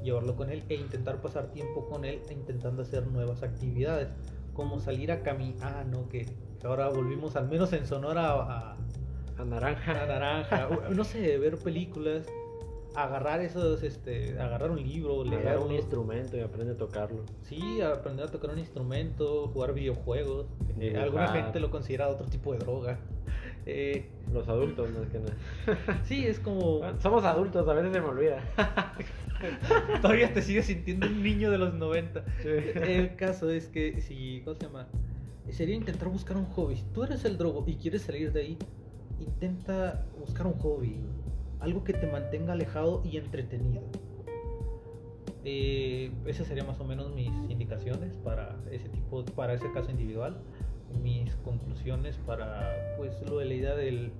llevarlo 0.02 0.36
con 0.36 0.50
él 0.50 0.62
e 0.68 0.74
intentar 0.74 1.20
pasar 1.20 1.52
tiempo 1.52 1.86
con 1.88 2.04
él 2.04 2.20
intentando 2.30 2.82
hacer 2.82 3.06
nuevas 3.06 3.42
actividades, 3.42 4.08
como 4.54 4.80
salir 4.80 5.12
a 5.12 5.22
caminar, 5.22 5.58
ah, 5.62 5.84
no, 5.84 6.08
que 6.08 6.26
ahora 6.64 6.88
volvimos 6.88 7.36
al 7.36 7.48
menos 7.48 7.72
en 7.72 7.86
Sonora 7.86 8.32
a, 8.32 8.76
a 9.38 9.44
naranja. 9.44 10.02
A 10.02 10.06
naranja, 10.06 10.68
no 10.90 11.04
sé, 11.04 11.38
ver 11.38 11.58
películas, 11.58 12.26
agarrar 12.96 13.40
esos, 13.40 13.82
este, 13.82 14.38
agarrar 14.40 14.70
un 14.70 14.82
libro, 14.82 15.22
leer 15.22 15.58
un 15.58 15.72
instrumento 15.72 16.36
y 16.36 16.40
aprender 16.40 16.74
a 16.74 16.78
tocarlo. 16.78 17.24
Sí, 17.42 17.80
aprender 17.82 18.26
a 18.26 18.30
tocar 18.30 18.50
un 18.50 18.58
instrumento, 18.58 19.48
jugar 19.48 19.74
videojuegos. 19.74 20.46
Eh, 20.80 20.96
alguna 20.96 21.28
gente 21.28 21.60
lo 21.60 21.70
considera 21.70 22.08
otro 22.08 22.26
tipo 22.26 22.52
de 22.52 22.58
droga. 22.58 22.98
Eh, 23.66 24.06
Los 24.32 24.48
adultos, 24.48 24.88
más 24.92 25.08
que 25.08 25.18
nada. 25.18 25.36
sí, 26.04 26.24
es 26.24 26.38
como. 26.38 26.80
Somos 27.00 27.24
adultos, 27.24 27.68
a 27.68 27.74
veces 27.74 27.92
se 27.92 28.00
me 28.00 28.06
olvida. 28.06 28.40
Todavía 30.02 30.32
te 30.32 30.40
sigues 30.40 30.66
sintiendo 30.66 31.06
un 31.08 31.22
niño 31.22 31.50
de 31.50 31.58
los 31.58 31.74
90. 31.74 32.24
El 32.44 33.16
caso 33.16 33.50
es 33.50 33.66
que, 33.66 34.00
si, 34.00 34.40
¿cómo 34.44 34.56
se 34.56 34.66
llama? 34.66 34.86
Sería 35.50 35.74
intentar 35.74 36.08
buscar 36.08 36.36
un 36.36 36.46
hobby. 36.46 36.76
Si 36.76 36.84
tú 36.94 37.04
eres 37.04 37.24
el 37.24 37.36
drogo 37.36 37.64
y 37.66 37.74
quieres 37.76 38.02
salir 38.02 38.32
de 38.32 38.40
ahí, 38.40 38.58
intenta 39.20 40.06
buscar 40.18 40.46
un 40.46 40.54
hobby 40.54 41.00
algo 41.60 41.84
que 41.84 41.92
te 41.92 42.06
mantenga 42.06 42.52
alejado 42.52 43.02
y 43.04 43.16
entretenido. 43.16 43.82
Eh, 45.44 46.10
esas 46.26 46.46
serían 46.48 46.66
más 46.66 46.80
o 46.80 46.84
menos 46.84 47.14
mis 47.14 47.30
indicaciones 47.48 48.12
para 48.24 48.56
ese 48.70 48.88
tipo, 48.88 49.24
para 49.24 49.54
ese 49.54 49.70
caso 49.72 49.90
individual. 49.90 50.38
Mis 51.02 51.34
conclusiones 51.36 52.16
para 52.18 52.94
pues 52.96 53.20
lo 53.28 53.38
de 53.38 53.44
la 53.44 53.54
idea 53.54 53.74
del, 53.74 54.12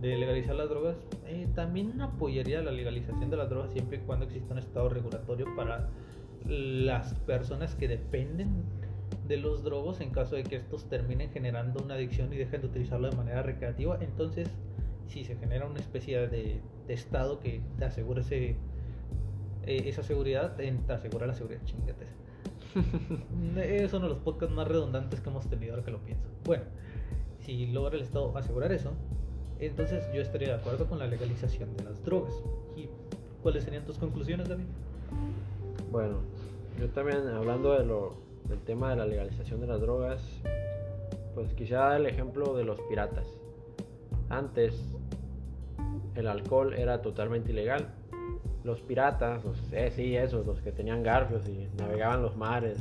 de 0.00 0.16
legalizar 0.16 0.54
las 0.54 0.68
drogas. 0.68 0.96
Eh, 1.26 1.48
también 1.54 2.00
apoyaría 2.00 2.62
la 2.62 2.70
legalización 2.70 3.30
de 3.30 3.36
las 3.36 3.48
drogas 3.48 3.72
siempre 3.72 3.98
y 3.98 4.00
cuando 4.00 4.26
exista 4.26 4.52
un 4.52 4.58
estado 4.58 4.88
regulatorio 4.88 5.46
para 5.56 5.88
las 6.46 7.14
personas 7.20 7.74
que 7.74 7.88
dependen 7.88 8.64
de 9.26 9.38
los 9.38 9.64
drogos 9.64 10.00
en 10.00 10.10
caso 10.10 10.36
de 10.36 10.44
que 10.44 10.56
estos 10.56 10.88
terminen 10.88 11.30
generando 11.30 11.82
una 11.82 11.94
adicción 11.94 12.32
y 12.32 12.36
dejen 12.36 12.60
de 12.60 12.66
utilizarlo 12.66 13.08
de 13.08 13.16
manera 13.16 13.42
recreativa. 13.42 13.98
Entonces 14.00 14.50
si 15.08 15.24
se 15.24 15.36
genera 15.36 15.66
una 15.66 15.80
especie 15.80 16.28
de, 16.28 16.60
estado 16.88 17.40
que 17.40 17.62
te 17.78 17.84
asegure 17.84 18.20
ese, 18.20 18.56
eh, 19.64 19.82
esa 19.86 20.02
seguridad, 20.02 20.56
te 20.56 20.76
asegura 20.88 21.26
la 21.26 21.34
seguridad, 21.34 21.62
chingate. 21.64 22.06
es 23.56 23.92
uno 23.92 24.04
de 24.04 24.08
los 24.08 24.18
podcasts 24.18 24.54
más 24.54 24.66
redundantes 24.68 25.20
que 25.20 25.30
hemos 25.30 25.46
tenido 25.48 25.74
ahora 25.74 25.84
que 25.84 25.90
lo 25.90 25.98
pienso. 25.98 26.28
Bueno, 26.44 26.64
si 27.40 27.66
logra 27.66 27.96
el 27.96 28.02
Estado 28.02 28.36
asegurar 28.36 28.72
eso, 28.72 28.92
entonces 29.58 30.04
yo 30.12 30.20
estaría 30.20 30.48
de 30.48 30.54
acuerdo 30.54 30.86
con 30.86 30.98
la 30.98 31.06
legalización 31.06 31.76
de 31.76 31.84
las 31.84 32.02
drogas. 32.04 32.34
¿Y 32.76 32.88
cuáles 33.42 33.64
serían 33.64 33.84
tus 33.84 33.98
conclusiones, 33.98 34.48
David? 34.48 34.64
Bueno, 35.90 36.18
yo 36.78 36.88
también 36.90 37.28
hablando 37.28 38.16
del 38.48 38.60
tema 38.60 38.90
de 38.90 38.96
la 38.96 39.06
legalización 39.06 39.60
de 39.60 39.66
las 39.66 39.80
drogas, 39.80 40.22
pues 41.34 41.54
dar 41.70 42.00
el 42.00 42.06
ejemplo 42.06 42.54
de 42.56 42.64
los 42.64 42.80
piratas. 42.82 43.26
Antes 44.28 44.74
el 46.14 46.26
alcohol 46.26 46.74
era 46.74 47.02
totalmente 47.02 47.52
ilegal. 47.52 47.88
Los 48.64 48.80
piratas, 48.80 49.42
eh, 49.72 49.92
sí, 49.94 50.16
esos, 50.16 50.46
los 50.46 50.60
que 50.62 50.72
tenían 50.72 51.02
garfios 51.02 51.46
y 51.46 51.68
navegaban 51.76 52.22
los 52.22 52.34
mares, 52.34 52.78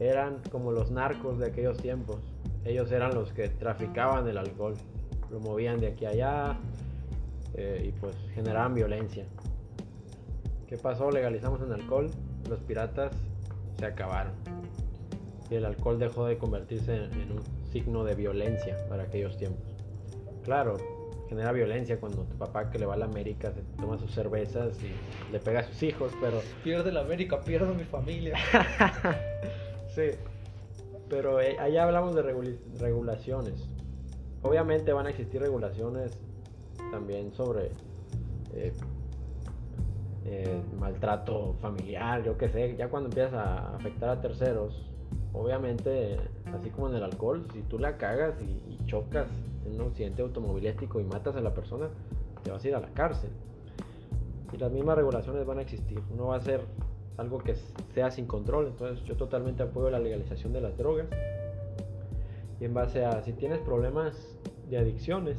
eran 0.00 0.38
como 0.50 0.72
los 0.72 0.90
narcos 0.90 1.38
de 1.38 1.46
aquellos 1.46 1.76
tiempos. 1.76 2.16
Ellos 2.64 2.90
eran 2.90 3.14
los 3.14 3.30
que 3.32 3.50
traficaban 3.50 4.26
el 4.26 4.38
alcohol, 4.38 4.74
lo 5.30 5.38
movían 5.38 5.80
de 5.80 5.88
aquí 5.88 6.06
a 6.06 6.08
allá 6.08 6.58
eh, 7.54 7.84
y 7.88 7.92
pues 7.92 8.16
generaban 8.34 8.72
violencia. 8.74 9.26
¿Qué 10.66 10.78
pasó? 10.78 11.10
Legalizamos 11.10 11.60
el 11.60 11.70
alcohol, 11.70 12.10
los 12.48 12.60
piratas 12.60 13.14
se 13.78 13.84
acabaron 13.84 14.32
y 15.50 15.56
el 15.56 15.66
alcohol 15.66 15.98
dejó 15.98 16.24
de 16.24 16.38
convertirse 16.38 16.94
en 16.94 17.32
un 17.32 17.42
signo 17.70 18.02
de 18.02 18.14
violencia 18.14 18.78
para 18.88 19.02
aquellos 19.02 19.36
tiempos. 19.36 19.76
Claro, 20.42 20.78
genera 21.28 21.52
violencia 21.52 21.98
cuando 21.98 22.22
tu 22.24 22.36
papá 22.36 22.70
que 22.70 22.78
le 22.78 22.86
va 22.86 22.94
a 22.94 22.96
la 22.96 23.06
América 23.06 23.52
se 23.52 23.62
toma 23.80 23.98
sus 23.98 24.12
cervezas 24.12 24.76
y 24.82 25.32
le 25.32 25.38
pega 25.38 25.60
a 25.60 25.62
sus 25.64 25.82
hijos, 25.82 26.12
pero... 26.20 26.42
Pierde 26.62 26.92
la 26.92 27.00
América, 27.00 27.40
pierdo 27.40 27.74
mi 27.74 27.84
familia. 27.84 28.36
sí, 29.94 30.10
pero 31.08 31.40
eh, 31.40 31.58
allá 31.58 31.84
hablamos 31.84 32.14
de 32.14 32.22
regulaciones. 32.78 33.68
Obviamente 34.42 34.92
van 34.92 35.06
a 35.06 35.10
existir 35.10 35.40
regulaciones 35.40 36.18
también 36.90 37.32
sobre 37.32 37.70
eh, 38.52 38.72
eh, 40.26 40.62
maltrato 40.78 41.54
familiar, 41.60 42.22
yo 42.24 42.36
qué 42.36 42.48
sé, 42.48 42.76
ya 42.76 42.88
cuando 42.88 43.08
empiezas 43.08 43.34
a 43.34 43.76
afectar 43.76 44.08
a 44.08 44.20
terceros, 44.20 44.90
obviamente, 45.34 46.16
así 46.54 46.70
como 46.70 46.88
en 46.88 46.96
el 46.96 47.02
alcohol, 47.02 47.46
si 47.52 47.60
tú 47.62 47.78
la 47.78 47.98
cagas 47.98 48.34
y 48.42 48.86
chocas 48.86 49.28
en 49.66 49.80
un 49.80 49.88
accidente 49.88 50.22
automovilístico 50.22 51.00
y 51.00 51.04
matas 51.04 51.36
a 51.36 51.40
la 51.40 51.52
persona, 51.52 51.88
te 52.42 52.50
vas 52.50 52.64
a 52.64 52.68
ir 52.68 52.74
a 52.74 52.80
la 52.80 52.88
cárcel. 52.88 53.30
Y 54.52 54.56
las 54.56 54.70
mismas 54.70 54.96
regulaciones 54.96 55.44
van 55.46 55.58
a 55.58 55.62
existir. 55.62 56.00
No 56.16 56.28
va 56.28 56.36
a 56.36 56.40
ser 56.40 56.60
algo 57.16 57.38
que 57.38 57.56
sea 57.94 58.10
sin 58.10 58.26
control. 58.26 58.68
Entonces 58.68 59.04
yo 59.04 59.16
totalmente 59.16 59.62
apoyo 59.62 59.90
la 59.90 59.98
legalización 59.98 60.52
de 60.52 60.60
las 60.60 60.76
drogas. 60.76 61.06
Y 62.60 62.64
en 62.64 62.74
base 62.74 63.04
a 63.04 63.22
si 63.22 63.32
tienes 63.32 63.58
problemas 63.60 64.38
de 64.70 64.78
adicciones, 64.78 65.38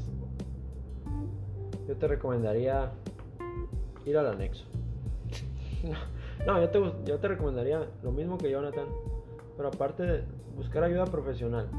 yo 1.88 1.96
te 1.96 2.08
recomendaría 2.08 2.92
ir 4.06 4.18
al 4.18 4.28
anexo. 4.28 4.66
No, 6.46 6.62
yo, 6.62 6.70
te, 6.70 6.80
yo 7.06 7.18
te 7.18 7.28
recomendaría 7.28 7.88
lo 8.04 8.12
mismo 8.12 8.38
que 8.38 8.52
Jonathan, 8.52 8.86
pero 9.56 9.70
aparte 9.70 10.04
de 10.04 10.24
buscar 10.56 10.84
ayuda 10.84 11.06
profesional 11.06 11.70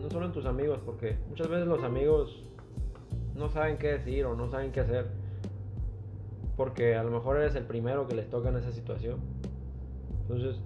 no 0.00 0.10
solo 0.10 0.26
en 0.26 0.32
tus 0.32 0.46
amigos, 0.46 0.80
porque 0.84 1.16
muchas 1.28 1.48
veces 1.48 1.66
los 1.66 1.82
amigos 1.82 2.44
no 3.34 3.48
saben 3.48 3.78
qué 3.78 3.88
decir 3.88 4.24
o 4.26 4.34
no 4.34 4.48
saben 4.48 4.72
qué 4.72 4.80
hacer, 4.80 5.06
porque 6.56 6.96
a 6.96 7.02
lo 7.02 7.10
mejor 7.10 7.36
eres 7.36 7.54
el 7.54 7.64
primero 7.64 8.06
que 8.06 8.14
les 8.14 8.28
toca 8.28 8.48
en 8.48 8.56
esa 8.56 8.72
situación. 8.72 9.20
Entonces, 10.22 10.60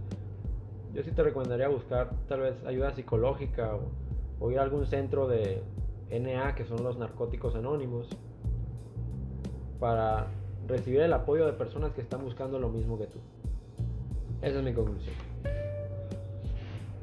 yo 0.94 1.02
sí 1.02 1.10
te 1.12 1.22
recomendaría 1.22 1.68
buscar 1.68 2.10
tal 2.28 2.40
vez 2.40 2.64
ayuda 2.64 2.92
psicológica 2.92 3.76
o, 4.40 4.50
ir 4.50 4.58
a 4.58 4.62
algún 4.62 4.86
centro 4.86 5.28
de 5.28 5.62
NA, 6.10 6.54
que 6.54 6.64
son 6.64 6.82
los 6.82 6.98
narcóticos 6.98 7.54
anónimos, 7.54 8.08
para 9.78 10.28
recibir 10.66 11.00
el 11.00 11.12
apoyo 11.12 11.46
de 11.46 11.52
personas 11.52 11.92
que 11.92 12.00
están 12.00 12.22
buscando 12.22 12.58
lo 12.58 12.68
mismo 12.68 12.98
que 12.98 13.06
tú. 13.06 13.18
Esa 14.42 14.58
es 14.58 14.64
mi 14.64 14.72
conclusión. 14.72 15.29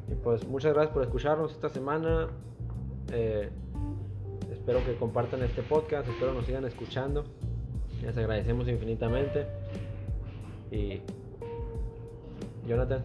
Y 0.10 0.16
pues 0.16 0.48
muchas 0.48 0.74
gracias 0.74 0.94
por 0.94 1.04
escucharnos 1.04 1.52
esta 1.52 1.70
semana. 1.70 2.28
Eh, 3.12 3.50
espero 4.52 4.84
que 4.86 4.96
compartan 4.96 5.44
este 5.44 5.62
podcast, 5.62 6.08
espero 6.08 6.34
nos 6.34 6.46
sigan 6.46 6.66
escuchando. 6.66 7.26
Les 8.02 8.18
agradecemos 8.18 8.68
infinitamente. 8.68 9.46
Y 10.72 11.02
Jonathan. 12.68 13.04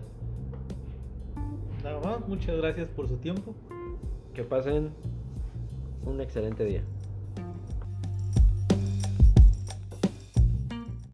Nada 1.83 2.01
más, 2.01 2.29
muchas 2.29 2.57
gracias 2.57 2.89
por 2.89 3.09
su 3.09 3.17
tiempo. 3.17 3.55
Que 4.35 4.45
pasen 4.45 4.91
un 6.05 6.21
excelente 6.21 6.65
día. 6.65 6.83